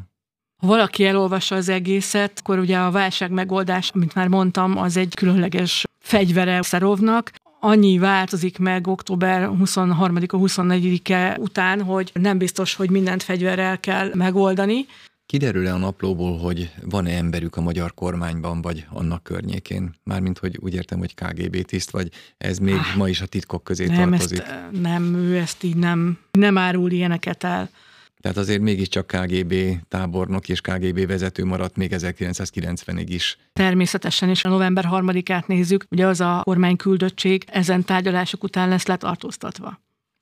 Ha 0.57 0.67
valaki 0.67 1.05
elolvassa 1.05 1.55
az 1.55 1.69
egészet, 1.69 2.39
akkor 2.39 2.59
ugye 2.59 2.77
a 2.77 2.91
válság 2.91 3.31
megoldás, 3.31 3.89
amit 3.89 4.13
már 4.13 4.27
mondtam, 4.27 4.77
az 4.77 4.97
egy 4.97 5.13
különleges 5.15 5.83
fegyvere 5.99 6.61
Szerovnak, 6.61 7.31
annyi 7.59 7.97
változik 7.97 8.57
meg 8.57 8.87
október 8.87 9.49
23-a, 9.51 10.37
24-e 10.37 11.37
után, 11.39 11.83
hogy 11.83 12.11
nem 12.13 12.37
biztos, 12.37 12.75
hogy 12.75 12.89
mindent 12.89 13.23
fegyverrel 13.23 13.79
kell 13.79 14.11
megoldani. 14.13 14.85
Kiderül-e 15.29 15.73
a 15.73 15.77
naplóból, 15.77 16.37
hogy 16.37 16.71
van-e 16.81 17.17
emberük 17.17 17.55
a 17.55 17.61
magyar 17.61 17.93
kormányban, 17.93 18.61
vagy 18.61 18.85
annak 18.89 19.23
környékén? 19.23 19.95
Mármint, 20.03 20.37
hogy 20.37 20.57
úgy 20.59 20.73
értem, 20.73 20.99
hogy 20.99 21.13
KGB 21.15 21.61
tiszt, 21.61 21.89
vagy 21.89 22.11
ez 22.37 22.57
még 22.57 22.73
ah, 22.73 22.95
ma 22.97 23.09
is 23.09 23.21
a 23.21 23.25
titkok 23.25 23.63
közé 23.63 23.85
nem, 23.85 24.09
tartozik? 24.09 24.39
Ezt, 24.39 24.81
nem, 24.81 25.15
ő 25.15 25.37
ezt 25.37 25.63
így 25.63 25.75
nem, 25.75 26.17
nem 26.31 26.57
árul 26.57 26.91
ilyeneket 26.91 27.43
el. 27.43 27.69
Tehát 28.21 28.37
azért 28.37 28.61
mégiscsak 28.61 29.07
KGB 29.07 29.53
tábornok 29.87 30.49
és 30.49 30.61
KGB 30.61 31.07
vezető 31.07 31.45
maradt 31.45 31.75
még 31.75 31.91
1990-ig 31.95 33.05
is. 33.07 33.37
Természetesen, 33.53 34.29
és 34.29 34.43
a 34.43 34.49
november 34.49 34.85
harmadikát 34.85 35.47
nézzük, 35.47 35.85
ugye 35.89 36.05
az 36.05 36.21
a 36.21 36.41
kormányküldöttség 36.43 37.43
ezen 37.47 37.83
tárgyalások 37.83 38.43
után 38.43 38.69
lesz 38.69 38.85
letartóztatva. 38.85 39.79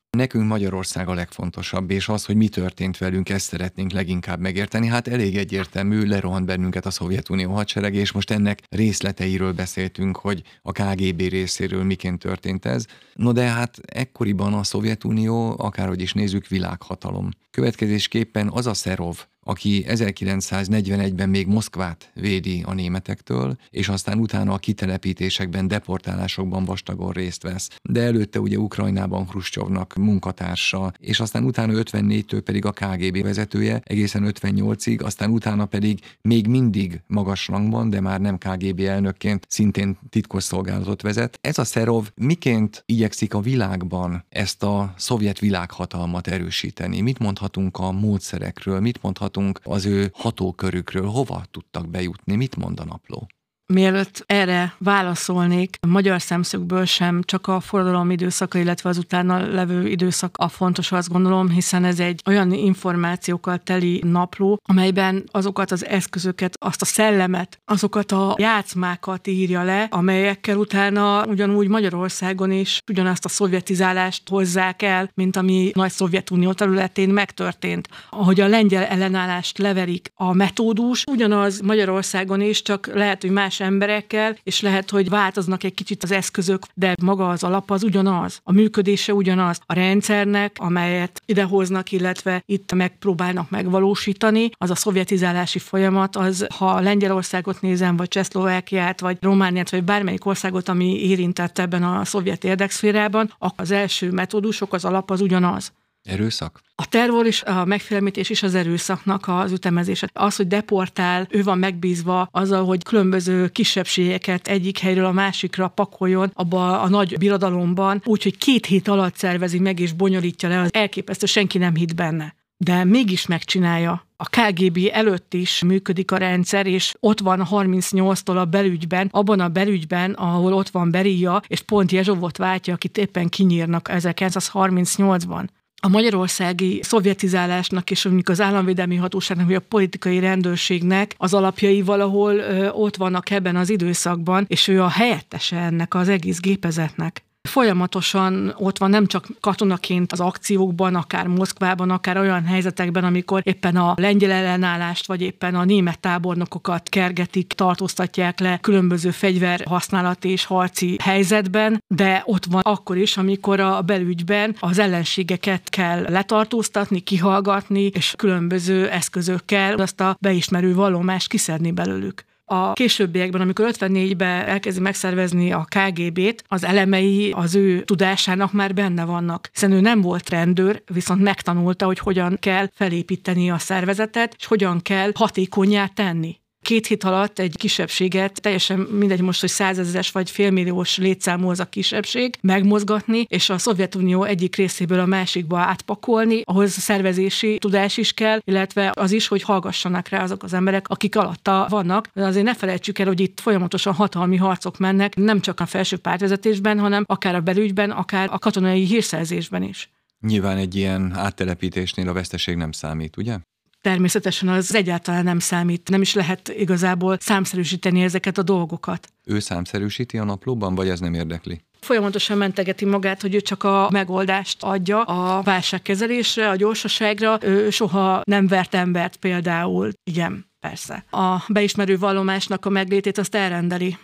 Nekünk 0.09 0.47
Magyarország 0.47 1.07
a 1.07 1.13
legfontosabb, 1.13 1.91
és 1.91 2.09
az, 2.09 2.25
hogy 2.25 2.35
mi 2.35 2.47
történt 2.47 2.97
velünk, 2.97 3.29
ezt 3.29 3.45
szeretnénk 3.45 3.91
leginkább 3.91 4.39
megérteni. 4.39 4.87
Hát 4.87 5.07
elég 5.07 5.37
egyértelmű, 5.37 6.05
lerohant 6.05 6.45
bennünket 6.45 6.85
a 6.85 6.91
Szovjetunió 6.91 7.53
hadsereg, 7.53 7.95
és 7.95 8.11
most 8.11 8.31
ennek 8.31 8.61
részleteiről 8.69 9.53
beszéltünk, 9.53 10.17
hogy 10.17 10.43
a 10.61 10.71
KGB 10.71 11.21
részéről 11.21 11.83
miként 11.83 12.19
történt 12.19 12.65
ez. 12.65 12.85
No 13.13 13.31
de 13.31 13.43
hát 13.43 13.77
ekkoriban 13.85 14.53
a 14.53 14.63
Szovjetunió, 14.63 15.55
akárhogy 15.57 16.01
is 16.01 16.13
nézzük, 16.13 16.47
világhatalom. 16.47 17.29
Következésképpen 17.51 18.49
az 18.53 18.67
a 18.67 18.73
Szerov, 18.73 19.25
aki 19.47 19.85
1941-ben 19.87 21.29
még 21.29 21.47
Moszkvát 21.47 22.11
védi 22.13 22.63
a 22.65 22.73
németektől, 22.73 23.55
és 23.69 23.89
aztán 23.89 24.19
utána 24.19 24.53
a 24.53 24.57
kitelepítésekben, 24.57 25.67
deportálásokban 25.67 26.65
vastagon 26.65 27.11
részt 27.11 27.43
vesz. 27.43 27.69
De 27.81 28.01
előtte 28.01 28.39
ugye 28.39 28.57
Ukrajnában 28.57 29.27
Hruscsovnak 29.27 29.95
munkatársa, 29.95 30.93
és 30.99 31.19
aztán 31.19 31.43
utána 31.43 31.73
54-től 31.75 32.41
pedig 32.45 32.65
a 32.65 32.71
KGB 32.71 33.21
vezetője, 33.21 33.81
egészen 33.83 34.31
58-ig, 34.33 35.03
aztán 35.03 35.29
utána 35.29 35.65
pedig 35.65 35.99
még 36.21 36.47
mindig 36.47 37.01
magas 37.07 37.47
rangban, 37.47 37.89
de 37.89 37.99
már 37.99 38.21
nem 38.21 38.37
KGB 38.37 38.79
elnökként, 38.79 39.45
szintén 39.49 39.97
titkosszolgálatot 40.09 41.01
vezet. 41.01 41.37
Ez 41.41 41.57
a 41.57 41.63
Szerov 41.63 42.07
miként 42.15 42.83
igyekszik 42.85 43.33
a 43.33 43.39
világban 43.39 44.25
ezt 44.29 44.63
a 44.63 44.93
szovjet 44.97 45.39
világhatalmat 45.39 46.27
erősíteni? 46.27 47.01
Mit 47.01 47.19
mondhatunk 47.19 47.77
a 47.77 47.91
módszerekről? 47.91 48.79
Mit 48.79 49.01
mondhatunk 49.01 49.36
hallhatunk 49.37 49.59
az 49.63 49.85
ő 49.85 50.11
hatókörükről, 50.13 51.07
hova 51.07 51.45
tudtak 51.51 51.89
bejutni, 51.89 52.35
mit 52.35 52.55
mond 52.55 52.79
a 52.79 52.85
napló? 52.85 53.27
Mielőtt 53.73 54.23
erre 54.25 54.73
válaszolnék, 54.77 55.77
a 55.81 55.87
magyar 55.87 56.21
szemszögből 56.21 56.85
sem 56.85 57.21
csak 57.23 57.47
a 57.47 57.59
forradalom 57.59 58.11
időszaka, 58.11 58.57
illetve 58.57 58.89
az 58.89 58.97
utána 58.97 59.53
levő 59.53 59.87
időszak 59.87 60.35
a 60.37 60.47
fontos, 60.47 60.91
azt 60.91 61.09
gondolom, 61.09 61.49
hiszen 61.49 61.83
ez 61.83 61.99
egy 61.99 62.21
olyan 62.25 62.51
információkkal 62.51 63.57
teli 63.57 64.01
napló, 64.05 64.61
amelyben 64.65 65.23
azokat 65.31 65.71
az 65.71 65.85
eszközöket, 65.85 66.57
azt 66.59 66.81
a 66.81 66.85
szellemet, 66.85 67.59
azokat 67.65 68.11
a 68.11 68.35
játszmákat 68.37 69.27
írja 69.27 69.63
le, 69.63 69.87
amelyekkel 69.89 70.57
utána 70.57 71.25
ugyanúgy 71.25 71.67
Magyarországon 71.67 72.51
is 72.51 72.81
ugyanazt 72.89 73.25
a 73.25 73.29
szovjetizálást 73.29 74.29
hozzák 74.29 74.81
el, 74.81 75.09
mint 75.13 75.35
ami 75.35 75.71
nagy 75.73 75.91
Szovjetunió 75.91 76.53
területén 76.53 77.09
megtörtént. 77.09 77.87
Ahogy 78.09 78.39
a 78.39 78.47
lengyel 78.47 78.83
ellenállást 78.83 79.57
leverik 79.57 80.11
a 80.15 80.33
metódus, 80.33 81.03
ugyanaz 81.11 81.59
Magyarországon 81.59 82.41
is, 82.41 82.61
csak 82.61 82.89
lehet, 82.93 83.21
hogy 83.21 83.31
más 83.31 83.55
más 83.57 83.69
emberekkel, 83.69 84.37
és 84.43 84.61
lehet, 84.61 84.89
hogy 84.89 85.09
változnak 85.09 85.63
egy 85.63 85.73
kicsit 85.73 86.03
az 86.03 86.11
eszközök, 86.11 86.65
de 86.73 86.95
maga 87.01 87.29
az 87.29 87.43
alap 87.43 87.71
az 87.71 87.83
ugyanaz. 87.83 88.39
A 88.43 88.51
működése 88.51 89.13
ugyanaz. 89.13 89.59
A 89.65 89.73
rendszernek, 89.73 90.55
amelyet 90.59 91.21
idehoznak, 91.25 91.91
illetve 91.91 92.43
itt 92.45 92.73
megpróbálnak 92.73 93.49
megvalósítani, 93.49 94.49
az 94.57 94.69
a 94.69 94.75
szovjetizálási 94.75 95.59
folyamat, 95.59 96.15
az 96.15 96.47
ha 96.57 96.79
Lengyelországot 96.79 97.61
nézem, 97.61 97.97
vagy 97.97 98.07
Csehszlovákiát, 98.07 98.99
vagy 98.99 99.17
Romániát, 99.21 99.71
vagy 99.71 99.83
bármelyik 99.83 100.25
országot, 100.25 100.69
ami 100.69 101.07
érintett 101.09 101.59
ebben 101.59 101.83
a 101.83 102.05
szovjet 102.05 102.43
érdekszférában, 102.43 103.33
az 103.55 103.71
első 103.71 104.11
metódusok, 104.11 104.73
az 104.73 104.85
alap 104.85 105.11
az 105.11 105.21
ugyanaz. 105.21 105.71
Erőszak? 106.07 106.61
A 106.75 106.87
terror 106.87 107.25
és 107.25 107.43
a 107.43 107.65
megfélemlítés 107.65 108.29
is 108.29 108.43
az 108.43 108.55
erőszaknak 108.55 109.27
az 109.27 109.51
ütemezése. 109.51 110.09
Az, 110.13 110.35
hogy 110.35 110.47
deportál, 110.47 111.27
ő 111.29 111.43
van 111.43 111.57
megbízva 111.57 112.27
azzal, 112.31 112.65
hogy 112.65 112.83
különböző 112.83 113.47
kisebbségeket 113.47 114.47
egyik 114.47 114.77
helyről 114.77 115.05
a 115.05 115.11
másikra 115.11 115.67
pakoljon 115.67 116.31
abba 116.33 116.81
a 116.81 116.89
nagy 116.89 117.17
birodalomban, 117.17 118.01
úgyhogy 118.05 118.37
két 118.37 118.65
hét 118.65 118.87
alatt 118.87 119.15
szervezi 119.15 119.59
meg 119.59 119.79
és 119.79 119.93
bonyolítja 119.93 120.49
le, 120.49 120.59
az 120.59 120.73
elképesztő, 120.73 121.25
senki 121.25 121.57
nem 121.57 121.75
hitt 121.75 121.95
benne. 121.95 122.35
De 122.57 122.83
mégis 122.83 123.27
megcsinálja. 123.27 124.05
A 124.17 124.25
KGB 124.29 124.89
előtt 124.91 125.33
is 125.33 125.63
működik 125.63 126.11
a 126.11 126.17
rendszer, 126.17 126.65
és 126.65 126.93
ott 126.99 127.19
van 127.19 127.47
38-tól 127.51 128.37
a 128.37 128.45
belügyben, 128.45 129.09
abban 129.11 129.39
a 129.39 129.49
belügyben, 129.49 130.11
ahol 130.11 130.53
ott 130.53 130.69
van 130.69 130.91
Beria, 130.91 131.41
és 131.47 131.61
pont 131.61 131.91
Jezsovot 131.91 132.37
váltja, 132.37 132.73
akit 132.73 132.97
éppen 132.97 133.29
kinyírnak 133.29 133.89
1938-ban 133.91 135.47
a 135.81 135.87
magyarországi 135.87 136.79
szovjetizálásnak 136.83 137.91
és 137.91 138.03
mondjuk 138.03 138.29
az 138.29 138.41
államvédelmi 138.41 138.95
hatóságnak, 138.95 139.45
vagy 139.45 139.55
a 139.55 139.59
politikai 139.59 140.19
rendőrségnek 140.19 141.15
az 141.17 141.33
alapjai 141.33 141.81
valahol 141.81 142.33
ö, 142.33 142.69
ott 142.69 142.95
vannak 142.95 143.29
ebben 143.29 143.55
az 143.55 143.69
időszakban, 143.69 144.45
és 144.47 144.67
ő 144.67 144.83
a 144.83 144.89
helyettese 144.89 145.57
ennek 145.57 145.93
az 145.93 146.09
egész 146.09 146.39
gépezetnek 146.39 147.26
folyamatosan 147.47 148.53
ott 148.57 148.77
van 148.77 148.89
nem 148.89 149.05
csak 149.05 149.27
katonaként 149.39 150.11
az 150.11 150.19
akciókban, 150.19 150.95
akár 150.95 151.27
Moszkvában, 151.27 151.89
akár 151.89 152.17
olyan 152.17 152.45
helyzetekben, 152.45 153.03
amikor 153.03 153.41
éppen 153.43 153.75
a 153.75 153.93
lengyel 153.97 154.31
ellenállást, 154.31 155.07
vagy 155.07 155.21
éppen 155.21 155.55
a 155.55 155.63
német 155.63 155.99
tábornokokat 155.99 156.89
kergetik, 156.89 157.53
tartóztatják 157.53 158.39
le 158.39 158.57
különböző 158.61 159.11
fegyver 159.11 159.63
használati 159.65 160.29
és 160.29 160.45
harci 160.45 160.97
helyzetben, 161.03 161.83
de 161.87 162.21
ott 162.25 162.45
van 162.45 162.61
akkor 162.61 162.97
is, 162.97 163.17
amikor 163.17 163.59
a 163.59 163.81
belügyben 163.81 164.55
az 164.59 164.79
ellenségeket 164.79 165.69
kell 165.69 166.01
letartóztatni, 166.01 166.99
kihallgatni, 166.99 167.81
és 167.93 168.13
különböző 168.17 168.89
eszközökkel 168.89 169.73
azt 169.73 169.99
a 170.01 170.17
beismerő 170.19 170.75
vallomást 170.75 171.29
kiszedni 171.29 171.71
belőlük 171.71 172.26
a 172.49 172.73
későbbiekben, 172.73 173.41
amikor 173.41 173.69
54-ben 173.71 174.45
elkezdi 174.45 174.81
megszervezni 174.81 175.51
a 175.51 175.67
KGB-t, 175.69 176.43
az 176.47 176.63
elemei 176.63 177.31
az 177.31 177.55
ő 177.55 177.83
tudásának 177.83 178.53
már 178.53 178.73
benne 178.73 179.05
vannak. 179.05 179.49
Hiszen 179.53 179.71
ő 179.71 179.79
nem 179.79 180.01
volt 180.01 180.29
rendőr, 180.29 180.83
viszont 180.93 181.21
megtanulta, 181.21 181.85
hogy 181.85 181.99
hogyan 181.99 182.37
kell 182.39 182.69
felépíteni 182.73 183.51
a 183.51 183.57
szervezetet, 183.57 184.35
és 184.37 184.45
hogyan 184.45 184.81
kell 184.81 185.11
hatékonyá 185.13 185.87
tenni 185.87 186.39
két 186.67 186.87
hét 186.87 187.03
alatt 187.03 187.39
egy 187.39 187.57
kisebbséget, 187.57 188.41
teljesen 188.41 188.79
mindegy 188.79 189.21
most, 189.21 189.39
hogy 189.39 189.49
százezres 189.49 190.11
vagy 190.11 190.29
félmilliós 190.29 190.97
létszámú 190.97 191.49
az 191.49 191.59
a 191.59 191.65
kisebbség, 191.65 192.37
megmozgatni, 192.41 193.25
és 193.27 193.49
a 193.49 193.57
Szovjetunió 193.57 194.23
egyik 194.23 194.55
részéből 194.55 194.99
a 194.99 195.05
másikba 195.05 195.59
átpakolni, 195.59 196.41
ahhoz 196.43 196.71
szervezési 196.71 197.57
tudás 197.57 197.97
is 197.97 198.13
kell, 198.13 198.39
illetve 198.43 198.91
az 198.93 199.11
is, 199.11 199.27
hogy 199.27 199.41
hallgassanak 199.41 200.07
rá 200.07 200.23
azok 200.23 200.43
az 200.43 200.53
emberek, 200.53 200.87
akik 200.87 201.15
alatta 201.15 201.65
vannak. 201.69 202.09
De 202.13 202.25
azért 202.25 202.45
ne 202.45 202.55
felejtsük 202.55 202.99
el, 202.99 203.07
hogy 203.07 203.19
itt 203.19 203.39
folyamatosan 203.39 203.93
hatalmi 203.93 204.37
harcok 204.37 204.77
mennek, 204.77 205.15
nem 205.15 205.39
csak 205.39 205.59
a 205.59 205.65
felső 205.65 205.97
pártvezetésben, 205.97 206.79
hanem 206.79 207.03
akár 207.07 207.35
a 207.35 207.41
belügyben, 207.41 207.91
akár 207.91 208.29
a 208.31 208.39
katonai 208.39 208.85
hírszerzésben 208.85 209.63
is. 209.63 209.89
Nyilván 210.19 210.57
egy 210.57 210.75
ilyen 210.75 211.13
áttelepítésnél 211.15 212.09
a 212.09 212.13
veszteség 212.13 212.55
nem 212.55 212.71
számít, 212.71 213.17
ugye? 213.17 213.37
Természetesen 213.81 214.49
az 214.49 214.75
egyáltalán 214.75 215.23
nem 215.23 215.39
számít, 215.39 215.89
nem 215.89 216.01
is 216.01 216.13
lehet 216.13 216.49
igazából 216.49 217.17
számszerűsíteni 217.19 218.03
ezeket 218.03 218.37
a 218.37 218.43
dolgokat. 218.43 219.07
Ő 219.25 219.39
számszerűsíti 219.39 220.17
a 220.17 220.23
naplóban, 220.23 220.75
vagy 220.75 220.89
ez 220.89 220.99
nem 220.99 221.13
érdekli? 221.13 221.61
Folyamatosan 221.79 222.37
mentegeti 222.37 222.85
magát, 222.85 223.21
hogy 223.21 223.35
ő 223.35 223.41
csak 223.41 223.63
a 223.63 223.89
megoldást 223.91 224.63
adja 224.63 225.01
a 225.01 225.41
válságkezelésre, 225.41 226.49
a 226.49 226.55
gyorsaságra. 226.55 227.37
Ő 227.41 227.69
soha 227.69 228.21
nem 228.23 228.47
vert 228.47 228.75
embert 228.75 229.15
például. 229.15 229.91
Igen, 230.03 230.45
persze. 230.59 231.05
A 231.11 231.43
beismerő 231.47 231.97
vallomásnak 231.97 232.65
a 232.65 232.69
meglétét 232.69 233.17
azt 233.17 233.35
elrendeli. 233.35 233.97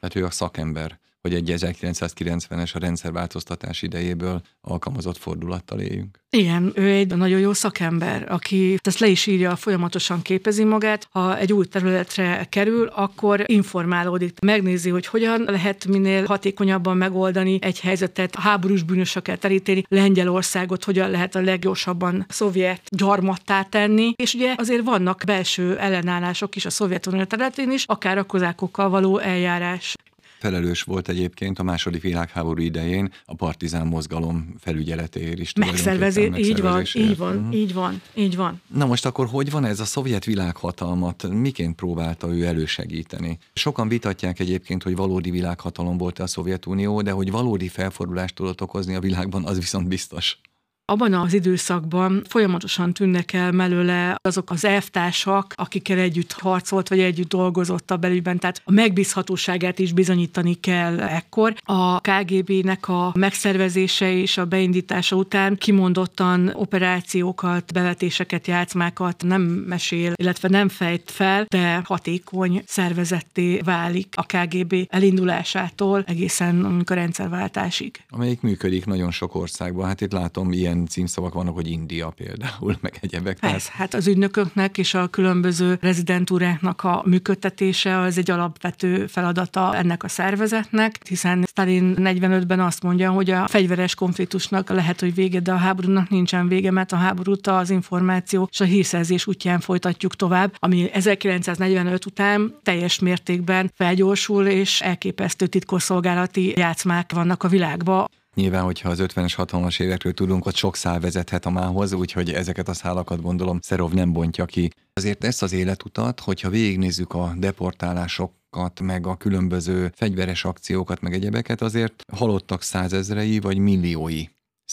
Tehát 0.00 0.16
ő 0.16 0.24
a 0.24 0.30
szakember 0.30 0.98
hogy 1.28 1.34
egy 1.34 1.52
1990-es 1.56 2.74
a 2.74 2.78
rendszerváltoztatás 2.78 3.82
idejéből 3.82 4.42
alkalmazott 4.60 5.16
fordulattal 5.16 5.80
éljünk. 5.80 6.18
Igen, 6.30 6.72
ő 6.74 6.90
egy 6.90 7.16
nagyon 7.16 7.40
jó 7.40 7.52
szakember, 7.52 8.26
aki 8.28 8.78
ezt 8.82 8.98
le 8.98 9.06
is 9.06 9.26
írja, 9.26 9.56
folyamatosan 9.56 10.22
képezi 10.22 10.64
magát. 10.64 11.08
Ha 11.10 11.38
egy 11.38 11.52
új 11.52 11.66
területre 11.66 12.46
kerül, 12.50 12.86
akkor 12.86 13.44
informálódik, 13.46 14.38
megnézi, 14.40 14.90
hogy 14.90 15.06
hogyan 15.06 15.44
lehet 15.46 15.86
minél 15.86 16.24
hatékonyabban 16.24 16.96
megoldani 16.96 17.58
egy 17.60 17.80
helyzetet, 17.80 18.34
háborús 18.34 18.82
bűnösöket 18.82 19.44
elítélni, 19.44 19.84
Lengyelországot 19.88 20.84
hogyan 20.84 21.10
lehet 21.10 21.34
a 21.34 21.40
leggyorsabban 21.40 22.26
szovjet 22.28 22.82
gyarmattá 22.88 23.62
tenni, 23.62 24.12
és 24.16 24.34
ugye 24.34 24.54
azért 24.56 24.84
vannak 24.84 25.22
belső 25.26 25.78
ellenállások 25.78 26.56
is 26.56 26.64
a 26.64 26.70
Szovjetunió 26.70 27.24
területén 27.24 27.70
is, 27.70 27.84
akár 27.86 28.18
a 28.18 28.24
kozákokkal 28.24 28.88
való 28.88 29.18
eljárás 29.18 29.94
felelős 30.38 30.82
volt 30.82 31.08
egyébként 31.08 31.58
a 31.58 31.62
második 31.62 32.02
világháború 32.02 32.62
idején 32.62 33.12
a 33.24 33.34
partizán 33.34 33.86
mozgalom 33.86 34.54
felügyeletéért 34.58 35.38
is. 35.38 35.52
Megszervezi, 35.52 36.32
így 36.36 36.60
van, 36.60 36.84
így 36.94 37.16
van, 37.16 37.36
uh-huh. 37.36 37.54
így 37.54 37.74
van, 37.74 38.00
így 38.14 38.36
van. 38.36 38.60
Na 38.74 38.86
most 38.86 39.06
akkor 39.06 39.26
hogy 39.26 39.50
van 39.50 39.64
ez 39.64 39.80
a 39.80 39.84
szovjet 39.84 40.24
világhatalmat, 40.24 41.28
miként 41.28 41.74
próbálta 41.74 42.34
ő 42.34 42.44
elősegíteni? 42.44 43.38
Sokan 43.52 43.88
vitatják 43.88 44.40
egyébként, 44.40 44.82
hogy 44.82 44.96
valódi 44.96 45.30
világhatalom 45.30 45.96
volt 45.96 46.18
a 46.18 46.26
Szovjetunió, 46.26 47.02
de 47.02 47.10
hogy 47.10 47.30
valódi 47.30 47.68
felfordulást 47.68 48.34
tudott 48.34 48.62
okozni 48.62 48.94
a 48.94 49.00
világban, 49.00 49.44
az 49.44 49.58
viszont 49.58 49.88
biztos. 49.88 50.38
Abban 50.86 51.14
az 51.14 51.34
időszakban 51.34 52.22
folyamatosan 52.28 52.92
tűnnek 52.92 53.32
el 53.32 53.52
mellőle 53.52 54.16
azok 54.22 54.50
az 54.50 54.64
elvtársak, 54.64 55.54
akikkel 55.56 55.98
együtt 55.98 56.32
harcolt, 56.32 56.88
vagy 56.88 57.00
együtt 57.00 57.28
dolgozott 57.28 57.90
a 57.90 57.96
belügyben, 57.96 58.38
tehát 58.38 58.62
a 58.64 58.72
megbízhatóságát 58.72 59.78
is 59.78 59.92
bizonyítani 59.92 60.54
kell 60.54 61.00
ekkor. 61.00 61.54
A 61.62 62.00
KGB-nek 62.00 62.88
a 62.88 63.12
megszervezése 63.14 64.12
és 64.12 64.38
a 64.38 64.44
beindítása 64.44 65.16
után 65.16 65.56
kimondottan 65.56 66.52
operációkat, 66.54 67.72
bevetéseket, 67.72 68.46
játszmákat 68.46 69.22
nem 69.22 69.42
mesél, 69.42 70.12
illetve 70.16 70.48
nem 70.48 70.68
fejt 70.68 71.10
fel, 71.10 71.46
de 71.48 71.80
hatékony 71.84 72.62
szervezetté 72.66 73.58
válik 73.58 74.14
a 74.16 74.22
KGB 74.22 74.74
elindulásától 74.88 76.04
egészen 76.06 76.82
a 76.86 76.94
rendszerváltásig. 76.94 78.02
Amelyik 78.10 78.40
működik 78.40 78.86
nagyon 78.86 79.10
sok 79.10 79.34
országban. 79.34 79.86
Hát 79.86 80.00
itt 80.00 80.12
látom 80.12 80.52
ilyen 80.52 80.73
ilyen 80.74 80.86
címszavak 80.86 81.34
vannak, 81.34 81.54
hogy 81.54 81.70
India 81.70 82.10
például, 82.10 82.76
meg 82.80 82.98
egyebek. 83.00 83.38
Persze, 83.38 83.70
hát 83.74 83.94
az 83.94 84.06
ügynököknek 84.06 84.78
és 84.78 84.94
a 84.94 85.08
különböző 85.08 85.78
rezidentúráknak 85.80 86.84
a 86.84 87.02
működtetése 87.06 87.98
az 87.98 88.18
egy 88.18 88.30
alapvető 88.30 89.06
feladata 89.06 89.76
ennek 89.76 90.02
a 90.02 90.08
szervezetnek, 90.08 90.98
hiszen 91.08 91.44
Stalin 91.46 91.96
45-ben 91.98 92.60
azt 92.60 92.82
mondja, 92.82 93.10
hogy 93.10 93.30
a 93.30 93.48
fegyveres 93.48 93.94
konfliktusnak 93.94 94.70
lehet, 94.70 95.00
hogy 95.00 95.14
vége, 95.14 95.40
de 95.40 95.52
a 95.52 95.56
háborúnak 95.56 96.08
nincsen 96.08 96.48
vége, 96.48 96.70
mert 96.70 96.92
a 96.92 96.96
háborút 96.96 97.46
az 97.46 97.70
információ 97.70 98.48
és 98.52 98.60
a 98.60 98.64
hírszerzés 98.64 99.26
útján 99.26 99.60
folytatjuk 99.60 100.14
tovább, 100.14 100.54
ami 100.58 100.90
1945 100.92 102.06
után 102.06 102.54
teljes 102.62 102.98
mértékben 102.98 103.70
felgyorsul, 103.74 104.46
és 104.46 104.80
elképesztő 104.80 105.46
titkosszolgálati 105.46 106.52
játszmák 106.56 107.12
vannak 107.12 107.42
a 107.42 107.48
világban. 107.48 108.08
Nyilván, 108.34 108.62
hogyha 108.62 108.88
az 108.88 108.98
50-es, 109.02 109.32
60-as 109.36 109.80
évekről 109.80 110.14
tudunk, 110.14 110.46
ott 110.46 110.54
sok 110.54 110.76
szál 110.76 111.00
vezethet 111.00 111.46
a 111.46 111.50
mához, 111.50 111.92
úgyhogy 111.92 112.32
ezeket 112.32 112.68
a 112.68 112.74
szálakat 112.74 113.22
gondolom 113.22 113.58
Szerov 113.60 113.92
nem 113.92 114.12
bontja 114.12 114.44
ki. 114.44 114.70
Azért 114.92 115.24
ezt 115.24 115.42
az 115.42 115.52
életutat, 115.52 116.20
hogyha 116.20 116.48
végignézzük 116.48 117.14
a 117.14 117.34
deportálások 117.36 118.32
meg 118.80 119.06
a 119.06 119.16
különböző 119.16 119.92
fegyveres 119.96 120.44
akciókat, 120.44 121.00
meg 121.00 121.12
egyebeket, 121.12 121.62
azért 121.62 122.02
halottak 122.12 122.62
százezrei 122.62 123.40
vagy 123.40 123.58
milliói 123.58 124.24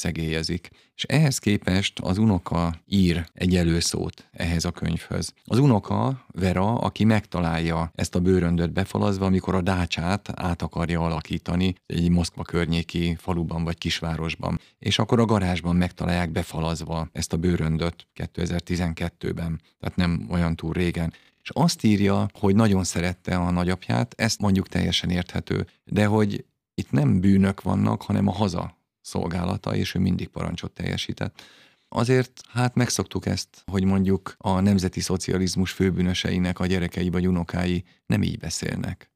szegélyezik. 0.01 0.69
És 0.95 1.03
ehhez 1.03 1.37
képest 1.37 1.99
az 1.99 2.17
unoka 2.17 2.73
ír 2.85 3.25
egy 3.33 3.55
előszót 3.55 4.29
ehhez 4.31 4.65
a 4.65 4.71
könyvhöz. 4.71 5.33
Az 5.45 5.57
unoka, 5.57 6.25
Vera, 6.27 6.73
aki 6.73 7.03
megtalálja 7.03 7.91
ezt 7.95 8.15
a 8.15 8.19
bőröndöt 8.19 8.73
befalazva, 8.73 9.25
amikor 9.25 9.55
a 9.55 9.61
dácsát 9.61 10.29
át 10.35 10.61
akarja 10.61 11.01
alakítani 11.01 11.75
egy 11.85 12.09
Moszkva 12.09 12.43
környéki 12.43 13.15
faluban 13.19 13.63
vagy 13.63 13.77
kisvárosban. 13.77 14.59
És 14.79 14.99
akkor 14.99 15.19
a 15.19 15.25
garázsban 15.25 15.75
megtalálják 15.75 16.31
befalazva 16.31 17.09
ezt 17.11 17.33
a 17.33 17.37
bőröndöt 17.37 18.07
2012-ben, 18.15 19.61
tehát 19.79 19.95
nem 19.95 20.27
olyan 20.29 20.55
túl 20.55 20.73
régen 20.73 21.13
És 21.41 21.49
azt 21.53 21.83
írja, 21.83 22.25
hogy 22.39 22.55
nagyon 22.55 22.83
szerette 22.83 23.35
a 23.35 23.51
nagyapját, 23.51 24.13
ezt 24.17 24.39
mondjuk 24.39 24.67
teljesen 24.67 25.09
érthető, 25.09 25.67
de 25.83 26.05
hogy 26.05 26.45
itt 26.73 26.91
nem 26.91 27.19
bűnök 27.19 27.61
vannak, 27.61 28.01
hanem 28.01 28.27
a 28.27 28.31
haza 28.31 28.79
szolgálata, 29.01 29.75
és 29.75 29.95
ő 29.95 29.99
mindig 29.99 30.27
parancsot 30.27 30.71
teljesített. 30.71 31.41
Azért 31.89 32.41
hát 32.49 32.75
megszoktuk 32.75 33.25
ezt, 33.25 33.63
hogy 33.65 33.83
mondjuk 33.83 34.35
a 34.37 34.59
nemzeti 34.59 34.99
szocializmus 34.99 35.71
főbűnöseinek 35.71 36.59
a 36.59 36.65
gyerekei 36.65 37.09
vagy 37.09 37.27
unokái 37.27 37.83
nem 38.05 38.23
így 38.23 38.37
beszélnek. 38.37 39.11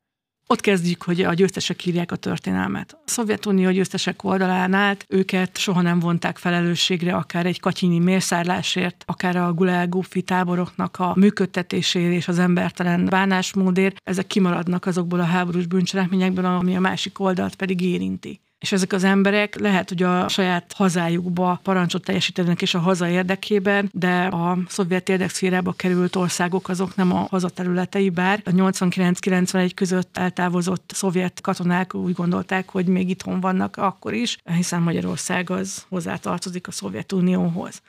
Ott 0.47 0.61
kezdjük, 0.61 1.03
hogy 1.03 1.21
a 1.21 1.33
győztesek 1.33 1.85
írják 1.85 2.11
a 2.11 2.15
történelmet. 2.15 2.93
A 2.93 3.09
Szovjetunió 3.09 3.71
győztesek 3.71 4.23
oldalán 4.23 4.73
állt, 4.73 5.05
őket 5.09 5.57
soha 5.57 5.81
nem 5.81 5.99
vonták 5.99 6.37
felelősségre, 6.37 7.15
akár 7.15 7.45
egy 7.45 7.59
katyini 7.59 7.99
mérszállásért, 7.99 9.03
akár 9.07 9.35
a 9.35 9.53
Gulag 9.53 10.05
táboroknak 10.05 10.99
a 10.99 11.13
működtetésért 11.15 12.13
és 12.13 12.27
az 12.27 12.39
embertelen 12.39 13.05
bánásmódért. 13.05 13.97
Ezek 14.03 14.27
kimaradnak 14.27 14.85
azokból 14.85 15.19
a 15.19 15.23
háborús 15.23 15.65
bűncselekményekből, 15.65 16.45
ami 16.45 16.75
a 16.75 16.79
másik 16.79 17.19
oldalt 17.19 17.55
pedig 17.55 17.81
érinti 17.81 18.39
és 18.59 18.71
ezek 18.71 18.93
az 18.93 19.03
emberek 19.03 19.59
lehet, 19.59 19.89
hogy 19.89 20.03
a 20.03 20.27
saját 20.27 20.73
hazájukba 20.73 21.59
parancsot 21.63 22.03
teljesítenek 22.03 22.61
és 22.61 22.73
a 22.73 22.79
haza 22.79 23.07
érdekében, 23.07 23.89
de 23.93 24.25
a 24.25 24.57
szovjet 24.67 25.09
érdekszférába 25.09 25.73
került 25.73 26.15
országok 26.15 26.69
azok 26.69 26.95
nem 26.95 27.13
a 27.13 27.27
hazaterületei, 27.29 28.09
bár 28.09 28.41
a 28.45 28.49
89-91 28.49 29.71
között 29.75 30.17
eltávozott 30.17 30.91
szovjet 30.93 31.41
katonák 31.41 31.93
úgy 31.93 32.13
gondolták, 32.13 32.69
hogy 32.69 32.85
még 32.85 33.09
itthon 33.09 33.39
vannak 33.39 33.77
akkor 33.77 34.13
is, 34.13 34.37
hiszen 34.43 34.81
Magyarország 34.81 35.49
az 35.49 35.85
hozzátartozik 35.89 36.67
a 36.67 36.71
Szovjetunióhoz. 36.71 37.81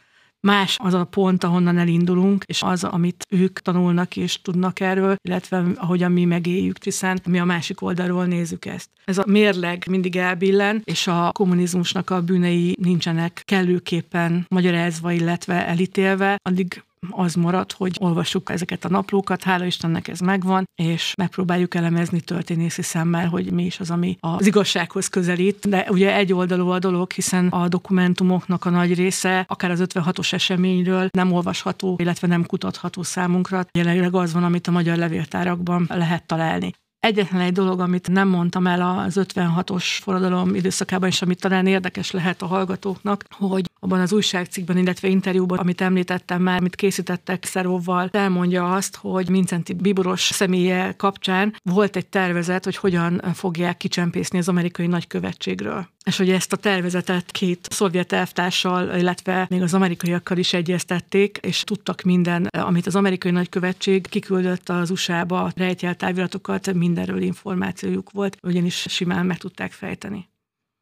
Más 0.47 0.77
az 0.79 0.95
a 0.95 1.05
pont, 1.05 1.45
ahonnan 1.45 1.79
elindulunk, 1.79 2.45
és 2.47 2.63
az, 2.63 2.85
amit 2.85 3.27
ők 3.29 3.59
tanulnak 3.59 4.17
és 4.17 4.43
tudnak 4.43 4.81
erről, 4.81 5.17
illetve 5.23 5.65
ahogyan 5.77 6.13
mi 6.13 6.25
megéljük, 6.25 6.85
hiszen 6.85 7.21
mi 7.29 7.39
a 7.39 7.45
másik 7.45 7.83
oldalról 7.83 8.25
nézzük 8.25 8.65
ezt. 8.65 8.89
Ez 9.05 9.19
a 9.19 9.25
mérleg 9.27 9.85
mindig 9.91 10.17
elbillen, 10.17 10.83
és 10.85 11.07
a 11.07 11.31
kommunizmusnak 11.33 12.11
a 12.11 12.23
bűnei 12.23 12.77
nincsenek 12.81 13.43
kellőképpen 13.45 14.47
magyarázva, 14.49 15.13
illetve 15.13 15.67
elítélve, 15.67 16.39
addig 16.43 16.83
az 17.11 17.35
marad, 17.35 17.73
hogy 17.73 17.97
olvassuk 18.01 18.51
ezeket 18.51 18.85
a 18.85 18.89
naplókat, 18.89 19.43
hála 19.43 19.65
Istennek 19.65 20.09
ez 20.09 20.21
megvan, 20.21 20.69
és 20.75 21.15
megpróbáljuk 21.17 21.75
elemezni 21.75 22.21
történészi 22.21 22.83
szemmel, 22.83 23.29
hogy 23.29 23.53
mi 23.53 23.65
is 23.65 23.81
az, 23.81 23.91
ami 23.91 24.17
az 24.21 24.47
igazsághoz 24.47 25.09
közelít. 25.09 25.69
De 25.69 25.87
ugye 25.91 26.15
egy 26.15 26.33
oldalú 26.33 26.69
a 26.69 26.79
dolog, 26.79 27.13
hiszen 27.13 27.49
a 27.49 27.69
dokumentumoknak 27.69 28.65
a 28.65 28.71
nagy 28.71 28.95
része, 28.95 29.45
akár 29.49 29.71
az 29.71 29.83
56-os 29.85 30.33
eseményről 30.33 31.09
nem 31.13 31.33
olvasható, 31.33 31.97
illetve 31.99 32.27
nem 32.27 32.47
kutatható 32.47 33.03
számunkra. 33.03 33.67
Jelenleg 33.73 34.15
az 34.15 34.33
van, 34.33 34.45
amit 34.45 34.67
a 34.67 34.71
magyar 34.71 34.97
levéltárakban 34.97 35.87
lehet 35.89 36.27
találni. 36.27 36.73
Egyetlen 37.07 37.41
egy 37.41 37.53
dolog, 37.53 37.81
amit 37.81 38.09
nem 38.09 38.29
mondtam 38.29 38.67
el 38.67 38.99
az 38.99 39.21
56-os 39.21 39.85
forradalom 40.03 40.55
időszakában, 40.55 41.09
és 41.09 41.23
amit 41.23 41.41
talán 41.41 41.67
érdekes 41.67 42.11
lehet 42.11 42.43
a 42.43 42.47
hallgatóknak, 42.47 43.25
hogy 43.31 43.71
abban 43.81 44.01
az 44.01 44.13
újságcikkben, 44.13 44.79
illetve 44.79 45.09
interjúban, 45.09 45.59
amit 45.59 45.81
említettem 45.81 46.43
már, 46.43 46.59
amit 46.59 46.75
készítettek 46.77 47.45
Szeróval, 47.45 48.09
elmondja 48.13 48.75
azt, 48.75 48.97
hogy 48.97 49.29
Mincenti 49.29 49.73
Biboros 49.73 50.21
személye 50.21 50.95
kapcsán 50.97 51.57
volt 51.63 51.97
egy 51.97 52.07
tervezet, 52.07 52.65
hogy 52.65 52.77
hogyan 52.77 53.21
fogják 53.35 53.77
kicsempészni 53.77 54.39
az 54.39 54.49
amerikai 54.49 54.87
nagykövetségről. 54.87 55.89
És 56.05 56.17
hogy 56.17 56.31
ezt 56.31 56.53
a 56.53 56.57
tervezetet 56.57 57.31
két 57.31 57.69
szovjet 57.71 58.13
elvtársal, 58.13 58.99
illetve 58.99 59.47
még 59.51 59.63
az 59.63 59.75
amerikaiakkal 59.75 60.39
is 60.39 60.53
egyeztették, 60.53 61.39
és 61.43 61.61
tudtak 61.65 62.03
minden, 62.03 62.47
amit 62.47 62.87
az 62.87 62.97
amerikai 62.97 63.31
nagykövetség 63.31 64.07
kiküldött 64.09 64.69
az 64.69 64.91
USA-ba, 64.91 65.51
rejtjelt 65.57 65.99
táviratokat, 65.99 66.73
mindenről 66.73 67.23
információjuk 67.23 68.11
volt, 68.11 68.37
ugyanis 68.43 68.87
simán 68.89 69.27
meg 69.27 69.39
tudták 69.39 69.73
fejteni. 69.73 70.29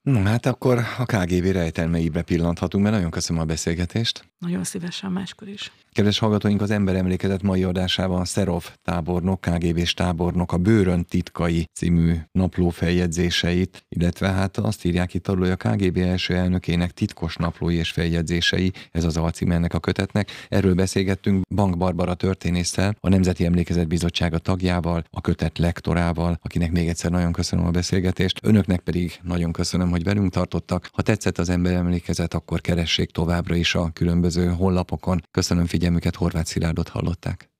No, 0.04 0.22
hát 0.22 0.46
akkor 0.46 0.78
a 0.98 1.04
KGB 1.04 1.44
rejtelmeibe 1.44 2.22
pillanthatunk, 2.22 2.84
mert 2.84 2.96
nagyon 2.96 3.10
köszönöm 3.10 3.42
a 3.42 3.44
beszélgetést. 3.44 4.24
Nagyon 4.38 4.64
szívesen 4.64 5.12
máskor 5.12 5.48
is. 5.48 5.72
Kedves 5.92 6.18
hallgatóink, 6.18 6.60
az 6.60 6.70
Ember 6.70 6.94
Emlékezet 6.94 7.42
mai 7.42 7.62
adásában 7.62 8.24
Szerov 8.24 8.64
tábornok, 8.82 9.40
KGB-s 9.40 9.94
tábornok 9.94 10.52
a 10.52 10.56
Bőrön 10.56 11.04
titkai 11.04 11.68
című 11.72 12.14
napló 12.32 12.68
feljegyzéseit, 12.68 13.84
illetve 13.88 14.28
hát 14.28 14.56
azt 14.56 14.84
írják 14.84 15.14
itt 15.14 15.28
arról, 15.28 15.40
hogy 15.40 15.56
a 15.60 15.68
KGB 15.68 15.96
első 15.96 16.34
elnökének 16.34 16.90
titkos 16.90 17.36
naplói 17.36 17.74
és 17.74 17.90
feljegyzései, 17.90 18.72
ez 18.90 19.04
az 19.04 19.16
alcím 19.16 19.50
ennek 19.50 19.74
a 19.74 19.80
kötetnek. 19.80 20.30
Erről 20.48 20.74
beszélgettünk 20.74 21.42
Bank 21.54 21.76
Barbara 21.76 22.14
történésszel, 22.14 22.96
a 23.00 23.08
Nemzeti 23.08 23.44
Emlékezet 23.44 23.88
Bizottsága 23.88 24.38
tagjával, 24.38 25.04
a 25.10 25.20
kötet 25.20 25.58
lektorával, 25.58 26.38
akinek 26.42 26.72
még 26.72 26.88
egyszer 26.88 27.10
nagyon 27.10 27.32
köszönöm 27.32 27.66
a 27.66 27.70
beszélgetést. 27.70 28.38
Önöknek 28.42 28.80
pedig 28.80 29.18
nagyon 29.22 29.52
köszönöm, 29.52 29.92
hogy 29.94 30.04
velünk 30.04 30.33
tartottak. 30.33 30.88
Ha 30.92 31.02
tetszett 31.02 31.38
az 31.38 31.48
Ember 31.48 31.74
Emlékezet, 31.74 32.35
akkor 32.35 32.61
keressék 32.61 33.11
továbbra 33.11 33.54
is 33.54 33.74
a 33.74 33.90
különböző 33.92 34.46
honlapokon. 34.46 35.20
Köszönöm 35.30 35.66
figyelmüket, 35.66 36.16
Horváth 36.16 36.48
Szilárdot 36.48 36.88
hallották. 36.88 37.53